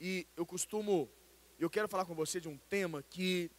E 0.00 0.26
eu 0.36 0.44
costumo, 0.44 1.10
eu 1.58 1.70
quero 1.70 1.88
falar 1.88 2.04
com 2.04 2.14
você 2.14 2.40
de 2.40 2.48
um 2.48 2.58
tema 2.58 3.02
que 3.02 3.50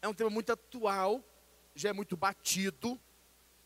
é 0.00 0.08
um 0.08 0.14
tema 0.14 0.28
muito 0.28 0.50
atual, 0.50 1.24
já 1.74 1.90
é 1.90 1.92
muito 1.92 2.16
batido, 2.16 3.00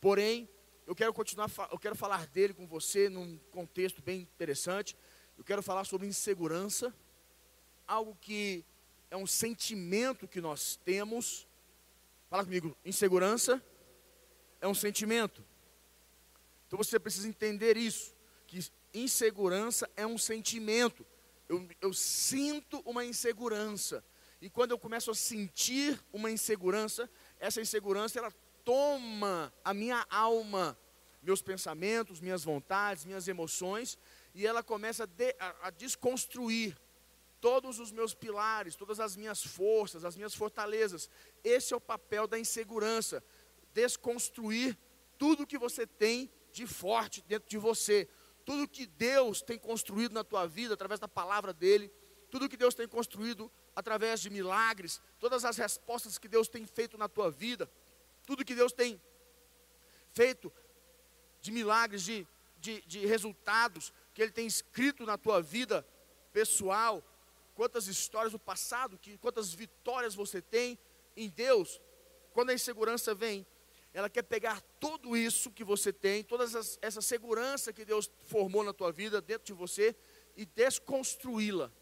porém, 0.01 0.49
eu 0.87 0.95
quero 0.95 1.13
continuar, 1.13 1.51
eu 1.73 1.79
quero 1.79 1.97
falar 1.97 2.27
dele 2.27 2.55
com 2.55 2.67
você 2.67 3.09
num 3.09 3.39
contexto 3.51 4.01
bem 4.01 4.21
interessante. 4.21 4.97
Eu 5.37 5.43
quero 5.43 5.63
falar 5.63 5.85
sobre 5.85 6.07
insegurança, 6.07 6.95
algo 7.87 8.17
que 8.21 8.65
é 9.11 9.17
um 9.17 9.27
sentimento 9.27 10.29
que 10.29 10.41
nós 10.41 10.77
temos. 10.77 11.47
Fala 12.31 12.45
comigo, 12.45 12.77
insegurança 12.85 13.63
é 14.61 14.69
um 14.69 14.75
sentimento. 14.75 15.45
Então 16.67 16.77
você 16.77 16.99
precisa 16.99 17.29
entender 17.29 17.77
isso, 17.77 18.15
que 18.47 18.59
insegurança 19.01 19.91
é 19.97 20.07
um 20.07 20.19
sentimento. 20.19 21.07
Eu, 21.49 21.69
eu 21.81 21.93
sinto 21.93 22.81
uma 22.85 23.05
insegurança. 23.05 24.05
E 24.41 24.51
quando 24.51 24.73
eu 24.73 24.79
começo 24.79 25.11
a 25.11 25.15
sentir 25.15 26.01
uma 26.13 26.31
insegurança, 26.31 27.09
essa 27.39 27.61
insegurança 27.61 28.19
ela 28.19 28.33
toma 28.65 29.53
a 29.65 29.73
minha 29.73 30.05
alma, 30.11 30.79
meus 31.23 31.41
pensamentos, 31.41 32.21
minhas 32.21 32.45
vontades, 32.45 33.05
minhas 33.05 33.29
emoções, 33.29 33.99
e 34.35 34.47
ela 34.47 34.63
começa 34.63 35.05
a, 35.05 35.07
de, 35.07 35.35
a, 35.39 35.69
a 35.69 35.71
desconstruir 35.71 36.77
todos 37.41 37.79
os 37.79 37.93
meus 37.93 38.15
pilares, 38.15 38.77
todas 38.77 38.99
as 39.01 39.17
minhas 39.17 39.43
forças, 39.43 40.05
as 40.05 40.17
minhas 40.17 40.35
fortalezas. 40.35 41.09
Esse 41.45 41.73
é 41.73 41.77
o 41.77 41.81
papel 41.81 42.27
da 42.27 42.39
insegurança, 42.39 43.23
desconstruir 43.73 44.77
tudo 45.17 45.47
que 45.47 45.59
você 45.59 45.87
tem 45.87 46.31
de 46.53 46.67
forte 46.67 47.23
dentro 47.23 47.49
de 47.49 47.59
você, 47.59 48.09
tudo 48.47 48.69
que 48.69 48.87
Deus 48.87 49.43
tem 49.43 49.59
construído 49.59 50.13
na 50.13 50.23
tua 50.23 50.47
vida 50.47 50.73
através 50.73 51.01
da 51.01 51.09
palavra 51.09 51.53
dele, 51.53 51.93
tudo 52.31 52.49
que 52.49 52.57
Deus 52.57 52.75
tem 52.75 52.87
construído 52.87 53.51
através 53.75 54.21
de 54.21 54.31
milagres, 54.31 55.03
todas 55.19 55.45
as 55.45 55.57
respostas 55.57 56.17
que 56.17 56.29
Deus 56.29 56.47
tem 56.47 56.65
feito 56.65 56.97
na 56.97 57.09
tua 57.09 57.29
vida, 57.29 57.69
tudo 58.25 58.45
que 58.45 58.55
Deus 58.55 58.73
tem 58.73 59.03
feito 60.15 60.51
de 61.43 61.51
milagres, 61.51 62.05
de, 62.05 62.27
de, 62.59 62.81
de 62.83 63.05
resultados 63.05 63.93
que 64.15 64.23
Ele 64.23 64.31
tem 64.31 64.47
escrito 64.47 65.05
na 65.05 65.19
tua 65.19 65.43
vida 65.43 65.85
pessoal, 66.33 67.03
quantas 67.57 67.89
histórias 67.89 68.33
do 68.33 68.39
passado, 68.39 68.97
que, 68.97 69.19
quantas 69.19 69.53
vitórias 69.53 70.15
você 70.15 70.41
tem 70.41 70.79
em 71.17 71.29
Deus. 71.29 71.81
Quando 72.33 72.51
a 72.51 72.55
insegurança 72.55 73.13
vem, 73.13 73.45
ela 73.97 74.11
quer 74.11 74.25
pegar 74.25 74.61
tudo 74.79 75.17
isso 75.17 75.51
que 75.51 75.65
você 75.65 75.91
tem, 75.91 76.23
toda 76.23 76.45
essa 76.83 77.01
segurança 77.01 77.73
que 77.73 77.83
Deus 77.83 78.11
formou 78.27 78.63
na 78.63 78.75
tua 78.75 78.93
vida, 78.93 79.23
dentro 79.23 79.47
de 79.47 79.55
você, 79.55 79.97
e 80.37 80.45
desconstruí-la. 80.45 81.73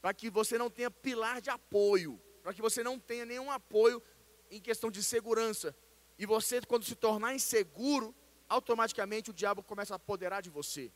Para 0.00 0.14
que 0.14 0.30
você 0.30 0.56
não 0.56 0.70
tenha 0.70 0.92
pilar 0.92 1.40
de 1.40 1.50
apoio, 1.50 2.20
para 2.40 2.54
que 2.54 2.62
você 2.62 2.84
não 2.84 3.00
tenha 3.00 3.26
nenhum 3.26 3.50
apoio 3.50 4.00
em 4.48 4.60
questão 4.60 4.92
de 4.92 5.02
segurança. 5.02 5.74
E 6.16 6.24
você, 6.24 6.60
quando 6.60 6.84
se 6.84 6.94
tornar 6.94 7.34
inseguro, 7.34 8.14
automaticamente 8.48 9.30
o 9.30 9.34
diabo 9.34 9.60
começa 9.60 9.94
a 9.94 9.96
apoderar 9.96 10.40
de 10.40 10.50
você. 10.50 10.92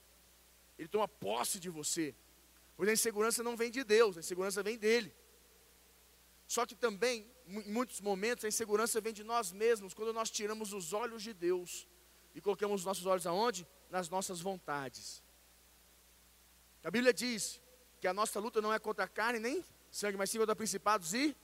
Ele 0.79 0.87
toma 0.87 1.09
posse 1.09 1.59
de 1.59 1.69
você. 1.69 2.15
Pois 2.77 2.89
a 2.89 2.93
insegurança 2.93 3.43
não 3.43 3.57
vem 3.57 3.73
de 3.73 3.83
Deus, 3.83 4.17
a 4.17 4.21
insegurança 4.21 4.63
vem 4.63 4.79
dele. 4.79 5.13
Só 6.47 6.65
que 6.65 6.75
também, 6.75 7.31
em 7.47 7.73
muitos 7.73 8.01
momentos, 8.01 8.45
a 8.45 8.49
insegurança 8.49 9.01
vem 9.01 9.13
de 9.13 9.25
nós 9.25 9.53
mesmos, 9.53 9.95
quando 9.95 10.13
nós 10.13 10.31
tiramos 10.31 10.73
os 10.73 10.93
olhos 10.93 11.23
de 11.23 11.33
Deus 11.33 11.87
e 12.35 12.41
colocamos 12.41 12.83
os 12.83 12.85
nossos 12.85 13.07
olhos 13.07 13.27
aonde? 13.27 13.67
Nas 13.91 14.09
nossas 14.09 14.41
vontades. 14.41 15.23
A 16.85 16.91
Bíblia 16.91 17.13
diz 17.13 17.61
que 18.01 18.07
a 18.07 18.15
nossa 18.15 18.39
luta 18.39 18.61
não 18.61 18.73
é 18.73 18.79
contra 18.79 19.05
a 19.05 19.09
carne 19.09 19.41
nem 19.41 19.65
sangue, 19.91 20.17
mas 20.17 20.31
sim 20.31 20.39
contra 20.39 20.55
principados 20.55 21.15
e 21.15 21.37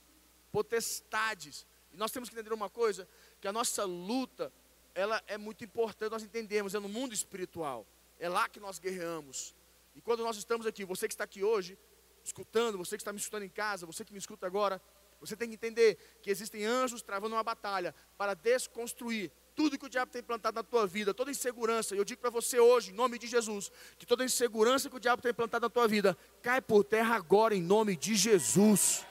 potestades. 0.52 1.66
E 1.92 1.96
nós 1.96 2.12
temos 2.12 2.28
que 2.28 2.34
entender 2.34 2.52
uma 2.54 2.70
coisa, 2.70 3.08
que 3.40 3.48
a 3.48 3.52
nossa 3.52 3.84
luta, 3.84 4.52
ela 4.94 5.22
é 5.26 5.36
muito 5.36 5.64
importante, 5.64 6.12
nós 6.12 6.22
entendemos, 6.22 6.74
é 6.74 6.78
no 6.78 6.88
mundo 6.88 7.12
espiritual. 7.12 7.86
É 8.18 8.28
lá 8.28 8.48
que 8.48 8.60
nós 8.60 8.78
guerreamos. 8.78 9.54
E 9.94 10.00
quando 10.00 10.22
nós 10.22 10.36
estamos 10.36 10.66
aqui, 10.66 10.84
você 10.84 11.08
que 11.08 11.14
está 11.14 11.24
aqui 11.24 11.42
hoje, 11.42 11.76
escutando, 12.24 12.78
você 12.78 12.96
que 12.96 13.02
está 13.02 13.12
me 13.12 13.18
escutando 13.18 13.42
em 13.42 13.48
casa, 13.48 13.84
você 13.84 14.04
que 14.04 14.12
me 14.12 14.18
escuta 14.18 14.46
agora, 14.46 14.80
você 15.22 15.36
tem 15.36 15.48
que 15.48 15.54
entender 15.54 15.96
que 16.20 16.28
existem 16.30 16.64
anjos 16.64 17.00
travando 17.00 17.36
uma 17.36 17.44
batalha 17.44 17.94
para 18.18 18.34
desconstruir 18.34 19.30
tudo 19.54 19.78
que 19.78 19.86
o 19.86 19.88
diabo 19.88 20.10
tem 20.10 20.22
plantado 20.22 20.56
na 20.56 20.64
tua 20.64 20.84
vida, 20.84 21.14
toda 21.14 21.30
insegurança. 21.30 21.94
Eu 21.94 22.04
digo 22.04 22.20
para 22.20 22.30
você 22.30 22.58
hoje, 22.58 22.90
em 22.90 22.94
nome 22.94 23.18
de 23.20 23.28
Jesus, 23.28 23.70
que 23.96 24.04
toda 24.04 24.24
insegurança 24.24 24.90
que 24.90 24.96
o 24.96 25.00
diabo 25.00 25.22
tem 25.22 25.32
plantado 25.32 25.66
na 25.66 25.70
tua 25.70 25.86
vida, 25.86 26.18
cai 26.42 26.60
por 26.60 26.82
terra 26.82 27.14
agora, 27.14 27.54
em 27.54 27.62
nome 27.62 27.94
de 27.94 28.16
Jesus. 28.16 29.06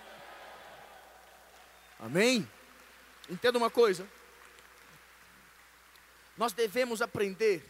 Amém? 1.98 2.46
Entenda 3.30 3.58
uma 3.58 3.70
coisa. 3.70 4.06
Nós 6.36 6.52
devemos 6.52 7.02
aprender. 7.02 7.64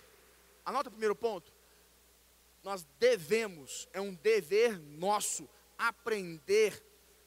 Anota 0.65 0.89
o 0.89 0.91
primeiro 0.91 1.15
ponto. 1.15 1.53
Nós 2.63 2.87
devemos, 2.97 3.87
é 3.93 4.01
um 4.01 4.15
dever 4.15 4.79
nosso, 4.79 5.47
aprender 5.77 6.81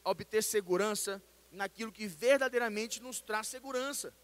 obter 0.05 0.43
segurança 0.43 1.23
naquilo 1.51 1.91
que 1.91 2.07
verdadeiramente 2.07 3.03
nos 3.03 3.21
traz 3.21 3.49
segurança. 3.49 4.15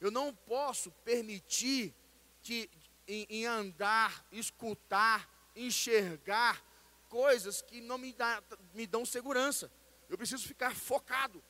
Eu 0.00 0.10
não 0.10 0.34
posso 0.34 0.90
permitir 1.04 1.94
que 2.42 2.70
em, 3.06 3.26
em 3.28 3.46
andar, 3.46 4.26
escutar, 4.30 5.28
enxergar 5.56 6.62
coisas 7.08 7.62
que 7.62 7.80
não 7.80 7.98
me, 7.98 8.12
dá, 8.12 8.42
me 8.72 8.86
dão 8.86 9.04
segurança. 9.04 9.70
Eu 10.08 10.16
preciso 10.16 10.46
ficar 10.46 10.74
focado. 10.74 11.42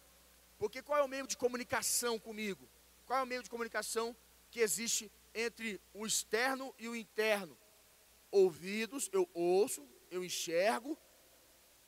Porque 0.59 0.83
qual 0.83 0.99
é 0.99 1.03
o 1.03 1.09
meio 1.09 1.27
de 1.27 1.37
comunicação 1.37 2.19
comigo? 2.19 2.69
Qual 3.07 3.19
é 3.19 3.23
o 3.23 3.27
meio 3.27 3.43
de 3.43 3.51
comunicação 3.51 4.17
que 4.51 4.61
existe 4.61 5.11
entre 5.35 5.81
o 5.93 6.07
externo 6.07 6.75
e 6.79 6.89
o 6.89 6.95
interno? 6.95 7.59
Ouvidos, 8.31 9.09
eu 9.13 9.29
ouço, 9.35 9.87
eu 10.11 10.25
enxergo, 10.25 10.99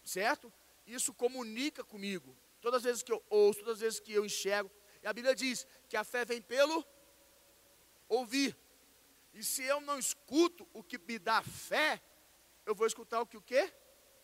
certo? 0.05 0.53
Isso 0.87 1.13
comunica 1.13 1.83
comigo. 1.83 2.37
Todas 2.61 2.79
as 2.79 2.85
vezes 2.85 3.03
que 3.03 3.13
eu 3.13 3.23
ouço, 3.29 3.61
todas 3.61 3.75
as 3.75 3.81
vezes 3.81 4.01
que 4.01 4.13
eu 4.13 4.25
enxergo. 4.25 4.71
E 5.03 5.07
a 5.07 5.13
Bíblia 5.13 5.35
diz 5.35 5.67
que 5.89 5.97
a 5.97 6.05
fé 6.05 6.25
vem 6.25 6.41
pelo 6.41 6.85
ouvir. 8.09 8.57
E 9.35 9.43
se 9.43 9.63
eu 9.63 9.81
não 9.81 9.99
escuto 9.99 10.67
o 10.73 10.83
que 10.83 10.99
me 10.99 11.19
dá 11.19 11.43
fé, 11.43 12.03
eu 12.65 12.75
vou 12.75 12.87
escutar 12.87 13.21
o 13.21 13.27
que 13.27 13.37
o 13.37 13.43
quê? 13.43 13.73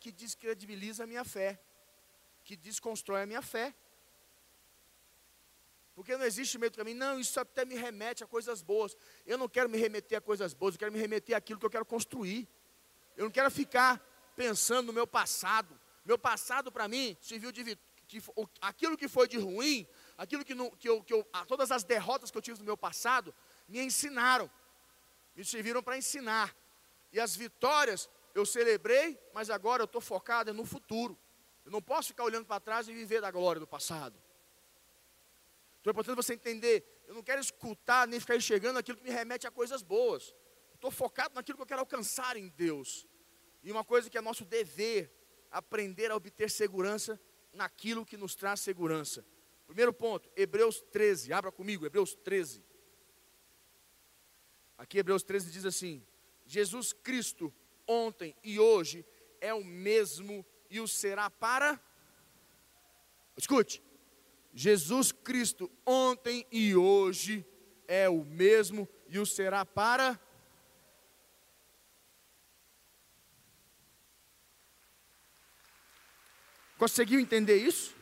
Que 0.01 0.11
descredibiliza 0.11 1.05
a 1.05 1.07
minha 1.07 1.25
fé, 1.25 1.61
que 2.45 2.57
desconstrói 2.57 3.23
a 3.23 3.27
minha 3.27 3.43
fé. 3.43 3.75
Porque 5.95 6.17
não 6.17 6.25
existe 6.25 6.57
meio 6.59 6.71
do 6.71 6.79
caminho. 6.79 6.97
Não, 6.97 7.21
isso 7.21 7.39
até 7.39 7.65
me 7.65 7.75
remete 7.75 8.25
a 8.25 8.27
coisas 8.27 8.63
boas. 8.63 8.97
Eu 9.27 9.37
não 9.37 9.49
quero 9.49 9.69
me 9.69 9.77
remeter 9.77 10.19
a 10.19 10.21
coisas 10.21 10.55
boas, 10.55 10.75
eu 10.75 10.79
quero 10.79 10.93
me 10.93 10.99
remeter 10.99 11.37
àquilo 11.37 11.61
que 11.61 11.67
eu 11.67 11.71
quero 11.71 11.85
construir. 11.85 12.49
Eu 13.17 13.25
não 13.25 13.31
quero 13.31 13.51
ficar 13.51 14.01
pensando 14.35 14.87
no 14.87 14.93
meu 14.93 15.07
passado. 15.07 15.79
Meu 16.05 16.19
passado 16.19 16.71
para 16.73 16.89
mim 16.89 17.17
serviu 17.21 17.53
de 17.53 17.79
que, 18.09 18.23
aquilo 18.61 18.97
que 18.97 19.09
foi 19.09 19.27
de 19.29 19.39
ruim, 19.39 19.87
aquilo 20.19 20.45
que, 20.45 20.55
não, 20.55 20.71
que, 20.71 20.89
eu, 20.89 21.03
que 21.03 21.15
eu, 21.15 21.25
todas 21.47 21.71
as 21.71 21.85
derrotas 21.85 22.31
que 22.31 22.37
eu 22.37 22.43
tive 22.43 22.59
no 22.59 22.65
meu 22.65 22.77
passado, 22.77 23.35
me 23.69 23.81
ensinaram, 23.81 24.51
me 25.35 25.45
serviram 25.45 25.83
para 25.83 25.97
ensinar. 25.97 26.55
E 27.13 27.21
as 27.21 27.37
vitórias 27.37 28.11
eu 28.35 28.45
celebrei, 28.45 29.19
mas 29.33 29.51
agora 29.51 29.83
eu 29.83 29.87
estou 29.87 30.01
focado 30.01 30.53
no 30.53 30.65
futuro. 30.65 31.19
Eu 31.65 31.71
não 31.71 31.81
posso 31.81 32.09
ficar 32.09 32.25
olhando 32.25 32.47
para 32.47 32.61
trás 32.61 32.89
e 32.89 32.93
viver 32.93 33.21
da 33.21 33.31
glória 33.31 33.61
do 33.61 33.67
passado. 33.67 34.21
Então 35.81 35.91
é 35.91 35.93
importante 35.93 36.17
você 36.17 36.35
entender, 36.35 37.03
eu 37.07 37.15
não 37.15 37.23
quero 37.23 37.41
escutar 37.41 38.07
nem 38.07 38.21
ficar 38.21 38.37
enxergando 38.37 38.79
aquilo 38.79 38.99
que 38.99 39.05
me 39.05 39.11
remete 39.11 39.47
a 39.47 39.51
coisas 39.51 39.83
boas. 39.83 40.35
Estou 40.75 40.91
focado 40.91 41.35
naquilo 41.35 41.57
que 41.57 41.63
eu 41.63 41.67
quero 41.67 41.81
alcançar 41.81 42.37
em 42.37 42.49
Deus. 42.49 43.07
E 43.63 43.71
uma 43.71 43.85
coisa 43.85 44.11
que 44.11 44.19
é 44.19 44.21
nosso 44.21 44.45
dever, 44.45 45.13
aprender 45.53 46.11
a 46.11 46.17
obter 46.17 46.51
segurança 46.51 47.21
naquilo 47.53 48.07
que 48.07 48.17
nos 48.17 48.35
traz 48.35 48.61
segurança. 48.61 49.25
Primeiro 49.67 49.93
ponto, 49.93 50.29
Hebreus 50.35 50.81
13, 50.91 51.33
abra 51.33 51.53
comigo, 51.53 51.87
Hebreus 51.87 52.15
13. 52.15 52.65
Aqui 54.77 54.99
Hebreus 54.99 55.23
13 55.23 55.51
diz 55.51 55.65
assim: 55.65 56.05
Jesus 56.45 56.93
Cristo 56.93 57.53
ontem 57.87 58.35
e 58.43 58.59
hoje 58.59 59.05
é 59.41 59.55
o 59.55 59.63
mesmo 59.63 60.45
e 60.69 60.81
o 60.81 60.89
será 60.89 61.31
para. 61.31 61.81
Escute, 63.37 63.83
Jesus 64.53 65.13
Cristo 65.13 65.71
ontem 65.87 66.47
e 66.51 66.75
hoje 66.75 67.47
é 67.87 68.09
o 68.09 68.25
mesmo 68.25 68.89
e 69.09 69.19
o 69.19 69.27
será 69.27 69.65
para. 69.65 70.21
Conseguiu 76.83 77.21
entender 77.21 77.59
isso? 77.59 77.95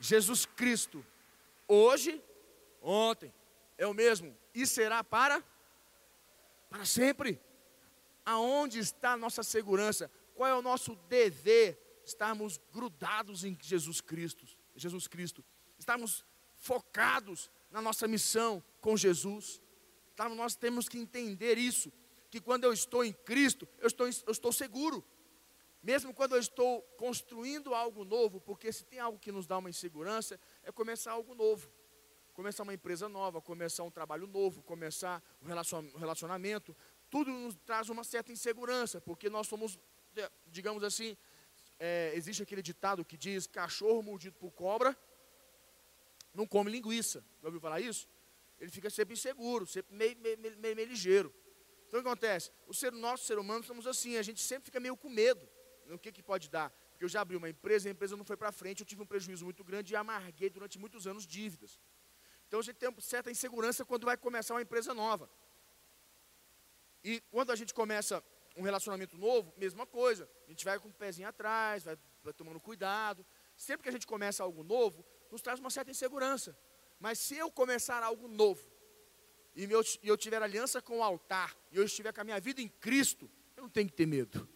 Jesus 0.00 0.44
Cristo, 0.44 1.06
hoje, 1.68 2.20
ontem, 2.82 3.32
é 3.76 3.86
o 3.86 3.94
mesmo 3.94 4.36
e 4.52 4.66
será 4.66 5.04
para 5.04 5.40
para 6.68 6.84
sempre. 6.84 7.40
aonde 8.26 8.80
está 8.80 9.12
a 9.12 9.16
nossa 9.16 9.44
segurança? 9.44 10.10
Qual 10.34 10.50
é 10.50 10.54
o 10.56 10.60
nosso 10.60 10.96
dever? 11.08 11.78
Estarmos 12.04 12.58
grudados 12.72 13.44
em 13.44 13.56
Jesus 13.62 14.00
Cristo, 14.00 14.44
Jesus 14.74 15.06
Cristo. 15.06 15.44
Estarmos 15.78 16.24
focados 16.56 17.48
na 17.70 17.80
nossa 17.80 18.08
missão 18.08 18.60
com 18.80 18.96
Jesus. 18.96 19.62
Então, 20.14 20.34
nós 20.34 20.56
temos 20.56 20.88
que 20.88 20.98
entender 20.98 21.56
isso, 21.56 21.92
que 22.28 22.40
quando 22.40 22.64
eu 22.64 22.72
estou 22.72 23.04
em 23.04 23.12
Cristo, 23.12 23.68
eu 23.78 23.86
estou, 23.86 24.08
eu 24.08 24.32
estou 24.32 24.50
seguro. 24.50 25.04
Mesmo 25.88 26.12
quando 26.12 26.34
eu 26.34 26.38
estou 26.38 26.82
construindo 26.98 27.72
algo 27.72 28.04
novo, 28.04 28.42
porque 28.42 28.70
se 28.70 28.84
tem 28.84 28.98
algo 28.98 29.18
que 29.18 29.32
nos 29.32 29.46
dá 29.46 29.56
uma 29.56 29.70
insegurança, 29.70 30.38
é 30.62 30.70
começar 30.70 31.12
algo 31.12 31.34
novo. 31.34 31.66
Começar 32.34 32.62
uma 32.62 32.74
empresa 32.74 33.08
nova, 33.08 33.40
começar 33.40 33.84
um 33.84 33.90
trabalho 33.90 34.26
novo, 34.26 34.62
começar 34.62 35.22
um 35.40 35.46
relacionamento. 35.96 36.76
Tudo 37.08 37.30
nos 37.30 37.54
traz 37.64 37.88
uma 37.88 38.04
certa 38.04 38.30
insegurança, 38.30 39.00
porque 39.00 39.30
nós 39.30 39.46
somos, 39.46 39.78
digamos 40.48 40.84
assim, 40.84 41.16
é, 41.78 42.12
existe 42.14 42.42
aquele 42.42 42.60
ditado 42.60 43.02
que 43.02 43.16
diz: 43.16 43.46
cachorro 43.46 44.02
mordido 44.02 44.36
por 44.36 44.50
cobra 44.50 44.94
não 46.34 46.46
come 46.46 46.70
linguiça. 46.70 47.24
Já 47.40 47.48
ouviu 47.48 47.62
falar 47.62 47.80
isso? 47.80 48.06
Ele 48.60 48.70
fica 48.70 48.90
sempre 48.90 49.14
inseguro, 49.14 49.66
sempre 49.66 49.96
meio, 49.96 50.18
meio, 50.18 50.38
meio, 50.38 50.76
meio 50.76 50.86
ligeiro. 50.86 51.34
Então 51.86 51.98
o 51.98 52.02
que 52.02 52.08
acontece? 52.10 52.52
O 52.66 52.74
ser, 52.74 52.92
nós, 52.92 53.22
ser 53.22 53.38
humano, 53.38 53.64
somos 53.64 53.86
assim, 53.86 54.18
a 54.18 54.22
gente 54.22 54.42
sempre 54.42 54.66
fica 54.66 54.78
meio 54.78 54.94
com 54.94 55.08
medo. 55.08 55.48
O 55.88 55.98
que, 55.98 56.12
que 56.12 56.22
pode 56.22 56.48
dar? 56.50 56.70
Porque 56.90 57.04
eu 57.04 57.08
já 57.08 57.20
abri 57.20 57.36
uma 57.36 57.48
empresa, 57.48 57.88
a 57.88 57.92
empresa 57.92 58.16
não 58.16 58.24
foi 58.24 58.36
para 58.36 58.52
frente, 58.52 58.80
eu 58.80 58.86
tive 58.86 59.02
um 59.02 59.06
prejuízo 59.06 59.44
muito 59.44 59.64
grande 59.64 59.92
e 59.92 59.96
amarguei 59.96 60.50
durante 60.50 60.78
muitos 60.78 61.06
anos 61.06 61.26
dívidas. 61.26 61.78
Então 62.46 62.60
a 62.60 62.62
gente 62.62 62.76
tem 62.76 62.88
uma 62.88 63.00
certa 63.00 63.30
insegurança 63.30 63.84
quando 63.84 64.04
vai 64.04 64.16
começar 64.16 64.54
uma 64.54 64.62
empresa 64.62 64.92
nova. 64.94 65.30
E 67.04 67.20
quando 67.30 67.52
a 67.52 67.56
gente 67.56 67.72
começa 67.72 68.22
um 68.56 68.62
relacionamento 68.62 69.16
novo, 69.16 69.54
mesma 69.56 69.86
coisa. 69.86 70.28
A 70.46 70.50
gente 70.50 70.64
vai 70.64 70.78
com 70.78 70.88
o 70.88 70.92
pezinho 70.92 71.28
atrás, 71.28 71.84
vai, 71.84 71.96
vai 72.22 72.32
tomando 72.32 72.58
cuidado. 72.58 73.24
Sempre 73.56 73.84
que 73.84 73.88
a 73.88 73.92
gente 73.92 74.06
começa 74.06 74.42
algo 74.42 74.62
novo, 74.62 75.04
nos 75.30 75.40
traz 75.40 75.60
uma 75.60 75.70
certa 75.70 75.90
insegurança. 75.90 76.58
Mas 76.98 77.18
se 77.18 77.36
eu 77.36 77.50
começar 77.50 78.02
algo 78.02 78.26
novo, 78.26 78.68
e 79.54 79.68
eu 80.02 80.16
tiver 80.16 80.42
aliança 80.42 80.82
com 80.82 80.98
o 80.98 81.02
altar, 81.02 81.56
e 81.70 81.76
eu 81.76 81.84
estiver 81.84 82.12
com 82.12 82.20
a 82.20 82.24
minha 82.24 82.40
vida 82.40 82.60
em 82.60 82.68
Cristo, 82.68 83.30
eu 83.56 83.62
não 83.62 83.70
tenho 83.70 83.88
que 83.88 83.94
ter 83.94 84.06
medo. 84.06 84.48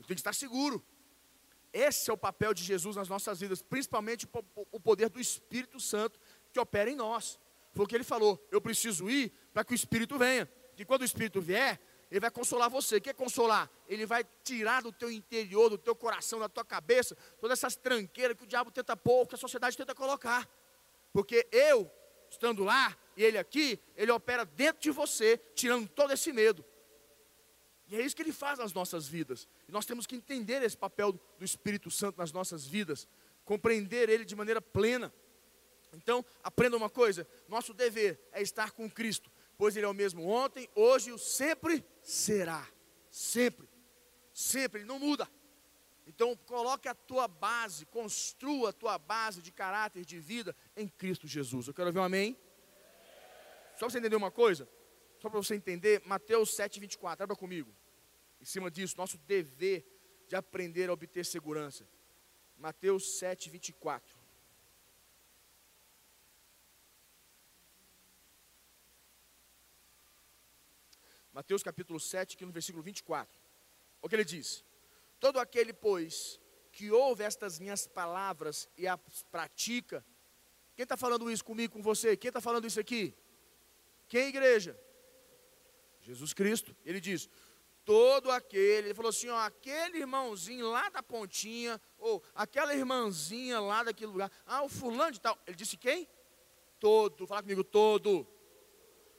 Eu 0.00 0.06
tenho 0.06 0.16
que 0.16 0.20
estar 0.20 0.34
seguro. 0.34 0.84
Esse 1.72 2.10
é 2.10 2.12
o 2.12 2.16
papel 2.16 2.52
de 2.52 2.64
Jesus 2.64 2.96
nas 2.96 3.08
nossas 3.08 3.38
vidas, 3.38 3.62
principalmente 3.62 4.26
o 4.72 4.80
poder 4.80 5.08
do 5.08 5.20
Espírito 5.20 5.78
Santo 5.78 6.18
que 6.52 6.58
opera 6.58 6.90
em 6.90 6.96
nós. 6.96 7.38
Foi 7.72 7.84
o 7.84 7.88
que 7.88 7.94
ele 7.94 8.02
falou: 8.02 8.44
eu 8.50 8.60
preciso 8.60 9.08
ir 9.08 9.32
para 9.52 9.62
que 9.62 9.72
o 9.72 9.74
Espírito 9.74 10.18
venha. 10.18 10.50
E 10.76 10.84
quando 10.84 11.02
o 11.02 11.04
Espírito 11.04 11.40
vier, 11.40 11.78
ele 12.10 12.18
vai 12.18 12.30
consolar 12.30 12.68
você. 12.68 12.96
O 12.96 13.00
que 13.00 13.10
é 13.10 13.12
consolar? 13.12 13.70
Ele 13.86 14.04
vai 14.04 14.24
tirar 14.42 14.82
do 14.82 14.90
teu 14.90 15.12
interior, 15.12 15.68
do 15.68 15.78
teu 15.78 15.94
coração, 15.94 16.40
da 16.40 16.48
tua 16.48 16.64
cabeça, 16.64 17.16
todas 17.38 17.58
essas 17.58 17.76
tranqueiras 17.76 18.36
que 18.36 18.44
o 18.44 18.46
diabo 18.46 18.70
tenta 18.72 18.96
pôr, 18.96 19.28
que 19.28 19.34
a 19.34 19.38
sociedade 19.38 19.76
tenta 19.76 19.94
colocar. 19.94 20.48
Porque 21.12 21.46
eu, 21.52 21.88
estando 22.28 22.64
lá, 22.64 22.96
e 23.16 23.22
ele 23.22 23.38
aqui, 23.38 23.78
ele 23.94 24.10
opera 24.10 24.44
dentro 24.44 24.82
de 24.82 24.90
você, 24.90 25.38
tirando 25.54 25.88
todo 25.88 26.12
esse 26.12 26.32
medo. 26.32 26.64
E 27.90 27.96
é 27.96 28.00
isso 28.00 28.14
que 28.14 28.22
ele 28.22 28.32
faz 28.32 28.60
nas 28.60 28.72
nossas 28.72 29.08
vidas. 29.08 29.48
E 29.68 29.72
nós 29.72 29.84
temos 29.84 30.06
que 30.06 30.14
entender 30.14 30.62
esse 30.62 30.76
papel 30.76 31.12
do 31.12 31.44
Espírito 31.44 31.90
Santo 31.90 32.18
nas 32.18 32.30
nossas 32.30 32.64
vidas, 32.64 33.08
compreender 33.44 34.08
ele 34.08 34.24
de 34.24 34.36
maneira 34.36 34.62
plena. 34.62 35.12
Então, 35.92 36.24
aprenda 36.40 36.76
uma 36.76 36.88
coisa: 36.88 37.26
nosso 37.48 37.74
dever 37.74 38.20
é 38.30 38.40
estar 38.40 38.70
com 38.70 38.88
Cristo, 38.88 39.28
pois 39.58 39.76
Ele 39.76 39.86
é 39.86 39.88
o 39.88 39.94
mesmo 39.94 40.24
ontem, 40.24 40.68
hoje 40.74 41.12
e 41.12 41.18
sempre 41.18 41.84
será. 42.00 42.64
Sempre. 43.10 43.68
Sempre, 44.32 44.80
Ele 44.80 44.88
não 44.88 45.00
muda. 45.00 45.28
Então, 46.06 46.36
coloque 46.46 46.88
a 46.88 46.94
tua 46.94 47.26
base, 47.26 47.86
construa 47.86 48.70
a 48.70 48.72
tua 48.72 48.98
base 48.98 49.42
de 49.42 49.50
caráter, 49.50 50.04
de 50.04 50.20
vida 50.20 50.54
em 50.76 50.86
Cristo 50.86 51.26
Jesus. 51.26 51.66
Eu 51.66 51.74
quero 51.74 51.88
ouvir 51.88 51.98
um 51.98 52.04
amém. 52.04 52.38
Só 53.72 53.86
para 53.86 53.90
você 53.90 53.98
entender 53.98 54.16
uma 54.16 54.30
coisa, 54.30 54.68
só 55.20 55.28
para 55.28 55.38
você 55.38 55.54
entender, 55.54 56.02
Mateus 56.06 56.54
7, 56.54 56.78
24, 56.78 57.24
abra 57.24 57.34
comigo. 57.34 57.74
Em 58.40 58.44
cima 58.44 58.70
disso, 58.70 58.96
nosso 58.96 59.18
dever 59.18 59.84
de 60.26 60.36
aprender 60.36 60.88
a 60.88 60.92
obter 60.92 61.24
segurança. 61.24 61.86
Mateus 62.56 63.18
7, 63.18 63.50
24. 63.50 64.18
Mateus 71.32 71.62
capítulo 71.62 72.00
7, 72.00 72.34
aqui 72.34 72.44
no 72.44 72.52
versículo 72.52 72.82
24. 72.82 73.40
O 74.02 74.08
que 74.08 74.14
ele 74.14 74.24
diz? 74.24 74.64
Todo 75.18 75.38
aquele, 75.38 75.72
pois, 75.72 76.40
que 76.72 76.90
ouve 76.90 77.22
estas 77.24 77.58
minhas 77.58 77.86
palavras 77.86 78.68
e 78.76 78.86
as 78.86 78.98
pratica, 79.30 80.04
quem 80.74 80.84
está 80.84 80.96
falando 80.96 81.30
isso 81.30 81.44
comigo, 81.44 81.74
com 81.74 81.82
você? 81.82 82.16
Quem 82.16 82.28
está 82.28 82.40
falando 82.40 82.66
isso 82.66 82.80
aqui? 82.80 83.14
Quem, 84.08 84.28
igreja? 84.28 84.78
Jesus 86.00 86.32
Cristo. 86.32 86.74
Ele 86.84 87.00
diz: 87.00 87.28
todo 87.90 88.30
aquele, 88.30 88.86
ele 88.86 88.94
falou 88.94 89.08
assim: 89.08 89.28
ó, 89.30 89.38
aquele 89.38 89.98
irmãozinho 89.98 90.70
lá 90.70 90.88
da 90.90 91.02
pontinha, 91.02 91.80
ou 91.98 92.22
aquela 92.32 92.72
irmãzinha 92.72 93.58
lá 93.58 93.82
daquele 93.82 94.12
lugar, 94.12 94.30
ah, 94.46 94.62
o 94.62 94.68
fulano 94.68 95.10
de 95.10 95.20
tal. 95.20 95.36
Ele 95.44 95.56
disse 95.56 95.76
quem? 95.76 96.08
Todo. 96.78 97.26
Fala 97.26 97.42
comigo, 97.42 97.64
todo. 97.64 98.24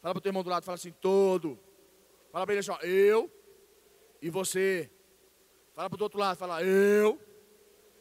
Fala 0.02 0.14
para 0.14 0.20
o 0.20 0.22
teu 0.22 0.30
irmão 0.30 0.42
do 0.42 0.50
lado, 0.50 0.64
fala 0.64 0.76
assim, 0.76 0.94
todo. 0.94 1.60
Fala 2.32 2.46
para 2.46 2.54
ele 2.54 2.62
assim, 2.62 2.72
ó, 2.72 2.80
eu 2.80 3.30
e 4.22 4.30
você. 4.30 4.90
Fala 5.74 5.90
para 5.90 6.00
o 6.00 6.04
outro 6.04 6.18
lado, 6.18 6.38
fala 6.38 6.64
eu 6.64 7.20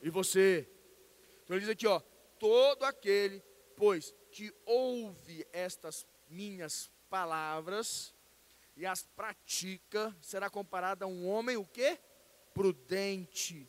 e 0.00 0.08
você. 0.08 0.70
Então 1.42 1.56
ele 1.56 1.64
diz 1.64 1.70
aqui, 1.70 1.88
ó, 1.88 1.98
todo 2.38 2.84
aquele, 2.84 3.42
pois, 3.76 4.14
que 4.30 4.54
ouve 4.64 5.44
estas 5.52 6.06
minhas 6.28 6.88
palavras 7.08 8.14
e 8.80 8.86
as 8.86 9.02
pratica, 9.02 10.16
será 10.22 10.48
comparado 10.48 11.04
a 11.04 11.06
um 11.06 11.28
homem 11.28 11.54
o 11.54 11.66
quê? 11.66 11.98
Prudente, 12.54 13.68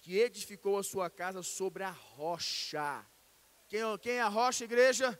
que 0.00 0.18
edificou 0.18 0.76
a 0.76 0.82
sua 0.82 1.08
casa 1.08 1.40
sobre 1.40 1.84
a 1.84 1.90
rocha. 1.90 3.06
Quem, 3.68 3.80
quem 4.00 4.14
é 4.14 4.20
a 4.20 4.26
rocha, 4.26 4.64
igreja? 4.64 5.16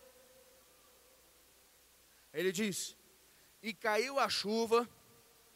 Ele 2.34 2.50
diz: 2.50 2.96
e 3.62 3.72
caiu 3.72 4.18
a 4.18 4.28
chuva, 4.28 4.88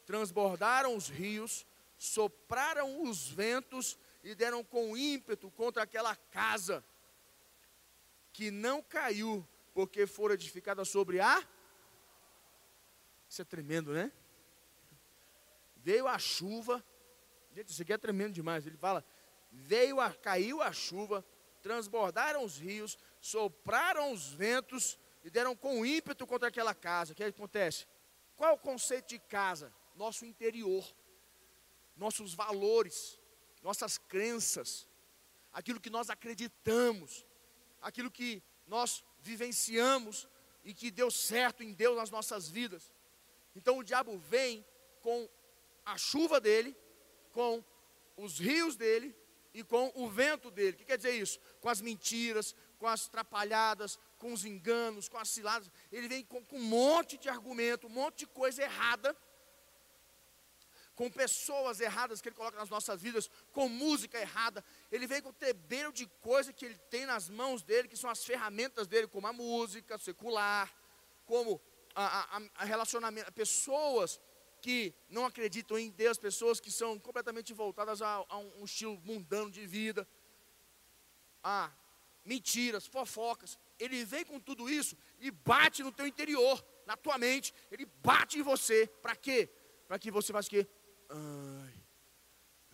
transbordaram 0.06 0.94
os 0.94 1.08
rios, 1.08 1.67
sopraram 1.99 3.03
os 3.03 3.29
ventos 3.29 3.98
e 4.22 4.36
deram 4.36 4.62
com 4.62 4.96
ímpeto 4.96 5.50
contra 5.50 5.82
aquela 5.82 6.15
casa, 6.15 6.84
que 8.32 8.53
não 8.53 8.81
caiu, 8.81 9.44
porque 9.74 10.06
fora 10.06 10.34
edificada 10.34 10.84
sobre 10.84 11.19
a. 11.19 11.56
Isso 13.28 13.42
é 13.42 13.44
tremendo, 13.44 13.92
né? 13.92 14.12
Veio 15.76 16.06
a 16.06 16.18
chuva, 16.18 16.84
gente, 17.54 17.70
isso 17.70 17.82
aqui 17.82 17.92
é 17.92 17.98
tremendo 17.98 18.32
demais. 18.32 18.66
Ele 18.66 18.76
fala: 18.76 19.04
veio 19.50 20.00
a, 20.00 20.12
caiu 20.12 20.62
a 20.62 20.72
chuva, 20.72 21.24
transbordaram 21.62 22.44
os 22.44 22.58
rios, 22.58 22.98
sopraram 23.20 24.12
os 24.12 24.28
ventos 24.28 24.98
e 25.24 25.30
deram 25.30 25.56
com 25.56 25.84
ímpeto 25.84 26.26
contra 26.26 26.48
aquela 26.48 26.74
casa. 26.74 27.12
O 27.12 27.16
que 27.16 27.24
acontece? 27.24 27.86
Qual 28.36 28.54
o 28.54 28.58
conceito 28.58 29.08
de 29.08 29.18
casa? 29.18 29.72
Nosso 29.94 30.24
interior, 30.24 30.84
nossos 31.96 32.34
valores, 32.34 33.18
nossas 33.62 33.98
crenças, 33.98 34.86
aquilo 35.52 35.80
que 35.80 35.90
nós 35.90 36.10
acreditamos, 36.10 37.26
aquilo 37.80 38.10
que 38.10 38.42
nós 38.66 39.02
vivenciamos 39.20 40.28
e 40.62 40.74
que 40.74 40.90
deu 40.90 41.10
certo 41.10 41.62
em 41.62 41.72
Deus 41.72 41.96
nas 41.96 42.10
nossas 42.10 42.48
vidas. 42.48 42.92
Então 43.56 43.79
o 43.79 43.82
diabo 43.82 44.19
vem 44.19 44.65
com 45.01 45.29
a 45.84 45.96
chuva 45.96 46.39
dele, 46.39 46.77
com 47.32 47.65
os 48.17 48.39
rios 48.39 48.77
dele 48.77 49.17
e 49.55 49.65
com 49.65 49.91
o 49.94 50.08
vento 50.08 50.51
dele. 50.51 50.72
O 50.72 50.77
que 50.77 50.84
quer 50.84 50.98
dizer 50.98 51.13
isso? 51.13 51.41
Com 51.60 51.70
as 51.70 51.81
mentiras, 51.81 52.55
com 52.79 52.86
as 52.86 53.06
atrapalhadas, 53.06 53.98
com 54.19 54.32
os 54.32 54.44
enganos, 54.44 55.08
com 55.08 55.17
as 55.17 55.31
ciladas. 55.31 55.70
Ele 55.91 56.06
vem 56.06 56.22
com, 56.22 56.44
com 56.44 56.58
um 56.58 56.65
monte 56.65 57.17
de 57.17 57.31
argumento, 57.31 57.86
um 57.86 57.91
monte 57.91 58.19
de 58.20 58.27
coisa 58.27 58.63
errada, 58.63 59.17
com 60.94 61.10
pessoas 61.10 61.81
erradas 61.81 62.20
que 62.20 62.29
ele 62.29 62.36
coloca 62.36 62.58
nas 62.58 62.70
nossas 62.70 63.01
vidas, 63.01 63.31
com 63.53 63.69
música 63.69 64.19
errada. 64.19 64.63
Ele 64.93 65.06
vem 65.06 65.22
com 65.22 65.31
o 65.31 65.32
tebeiro 65.32 65.93
de 65.93 66.06
coisa 66.20 66.53
que 66.53 66.65
ele 66.65 66.79
tem 66.91 67.06
nas 67.06 67.29
mãos 67.31 67.63
dele, 67.63 67.89
que 67.89 67.96
são 67.96 68.10
as 68.10 68.25
ferramentas 68.25 68.86
dele, 68.86 69.06
como 69.06 69.27
a 69.27 69.32
música 69.32 69.98
secular, 69.98 70.75
como 71.27 71.60
a, 72.05 72.43
a, 72.56 72.65
relacionamento, 72.65 73.32
pessoas 73.32 74.20
que 74.60 74.94
não 75.08 75.24
acreditam 75.24 75.79
em 75.79 75.91
Deus, 75.91 76.19
pessoas 76.19 76.60
que 76.60 76.70
são 76.70 76.98
completamente 76.98 77.53
voltadas 77.53 78.03
a, 78.03 78.24
a 78.29 78.38
um, 78.38 78.65
estilo 78.65 79.00
mundano 79.05 79.50
de 79.50 79.67
vida, 79.67 80.06
a 81.43 81.70
mentiras, 82.24 82.86
fofocas. 82.86 83.58
Ele 83.79 84.05
vem 84.05 84.24
com 84.24 84.41
tudo 84.41 84.69
isso 84.69 84.96
e 85.20 85.31
bate 85.31 85.82
no 85.82 85.93
teu 85.93 86.06
interior, 86.06 86.65
na 86.84 86.96
tua 86.96 87.17
mente. 87.19 87.55
Ele 87.70 87.86
bate 87.86 88.38
em 88.38 88.43
você. 88.43 88.86
Para 89.03 89.15
quê? 89.15 89.50
para 89.86 89.98
que 89.98 90.10
você 90.10 90.32
faça 90.32 90.48
o 90.48 90.50
quê? 90.50 90.67
Ai, 91.08 91.74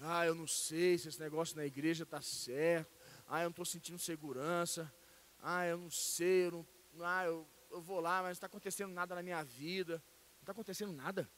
ah, 0.00 0.26
eu 0.26 0.34
não 0.34 0.46
sei 0.46 0.98
se 0.98 1.08
esse 1.08 1.20
negócio 1.20 1.56
na 1.56 1.64
igreja 1.64 2.02
está 2.04 2.20
certo. 2.20 2.90
Ah, 3.28 3.40
eu 3.40 3.44
não 3.44 3.50
estou 3.50 3.64
sentindo 3.64 3.98
segurança. 3.98 4.92
Ah, 5.38 5.66
eu 5.66 5.76
não 5.76 5.90
sei, 5.90 6.46
eu 6.46 6.52
não, 6.52 6.66
ah, 7.04 7.24
eu, 7.26 7.46
eu 7.72 7.80
vou 7.80 8.00
lá, 8.00 8.18
mas 8.18 8.24
não 8.24 8.32
está 8.32 8.46
acontecendo 8.46 8.92
nada 8.92 9.14
na 9.14 9.22
minha 9.22 9.42
vida. 9.42 9.94
Não 10.36 10.42
está 10.42 10.52
acontecendo 10.52 10.92
nada. 10.92 11.28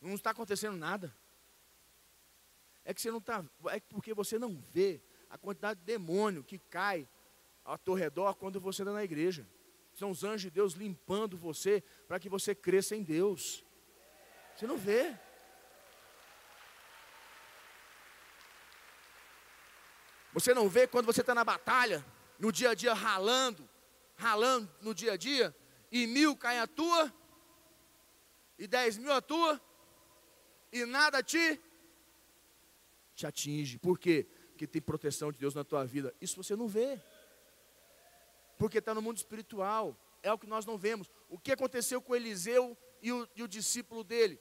Não 0.00 0.14
está 0.14 0.30
acontecendo 0.30 0.76
nada. 0.76 1.14
É 2.84 2.92
que 2.92 3.00
você 3.00 3.10
não 3.10 3.18
está. 3.18 3.44
É 3.70 3.80
porque 3.80 4.12
você 4.12 4.38
não 4.38 4.54
vê 4.70 5.00
a 5.30 5.38
quantidade 5.38 5.80
de 5.80 5.86
demônio 5.86 6.44
que 6.44 6.58
cai 6.58 7.08
ao 7.64 7.78
teu 7.78 7.94
redor 7.94 8.34
quando 8.34 8.60
você 8.60 8.82
está 8.82 8.92
na 8.92 9.02
igreja. 9.02 9.46
São 9.94 10.10
os 10.10 10.22
anjos 10.22 10.42
de 10.42 10.50
Deus 10.50 10.74
limpando 10.74 11.36
você 11.36 11.82
para 12.06 12.20
que 12.20 12.28
você 12.28 12.54
cresça 12.54 12.94
em 12.94 13.02
Deus. 13.02 13.64
Você 14.54 14.66
não 14.66 14.76
vê. 14.76 15.16
Você 20.32 20.52
não 20.52 20.68
vê 20.68 20.86
quando 20.86 21.06
você 21.06 21.22
está 21.22 21.34
na 21.34 21.44
batalha, 21.44 22.04
no 22.38 22.52
dia 22.52 22.70
a 22.70 22.74
dia 22.74 22.92
ralando, 22.92 23.68
ralando 24.18 24.68
no 24.82 24.92
dia 24.92 25.12
a 25.12 25.16
dia, 25.16 25.56
e 25.90 26.06
mil 26.06 26.36
caem 26.36 26.58
a 26.58 26.66
tua, 26.66 27.12
e 28.58 28.66
dez 28.66 28.98
mil 28.98 29.12
a 29.12 29.22
tua, 29.22 29.60
e 30.72 30.84
nada 30.84 31.22
te, 31.22 31.58
te 33.14 33.26
atinge. 33.26 33.78
Por 33.78 33.98
quê? 33.98 34.26
Porque 34.50 34.66
tem 34.66 34.82
proteção 34.82 35.32
de 35.32 35.38
Deus 35.38 35.54
na 35.54 35.64
tua 35.64 35.86
vida. 35.86 36.12
Isso 36.20 36.36
você 36.42 36.56
não 36.56 36.66
vê. 36.68 37.00
Porque 38.58 38.78
está 38.78 38.92
no 38.92 39.00
mundo 39.00 39.16
espiritual. 39.16 39.96
É 40.20 40.32
o 40.32 40.38
que 40.38 40.48
nós 40.48 40.66
não 40.66 40.76
vemos. 40.76 41.08
O 41.28 41.38
que 41.38 41.52
aconteceu 41.52 42.02
com 42.02 42.14
Eliseu 42.14 42.76
e 43.00 43.12
o, 43.12 43.28
e 43.36 43.42
o 43.42 43.48
discípulo 43.48 44.02
dele? 44.02 44.38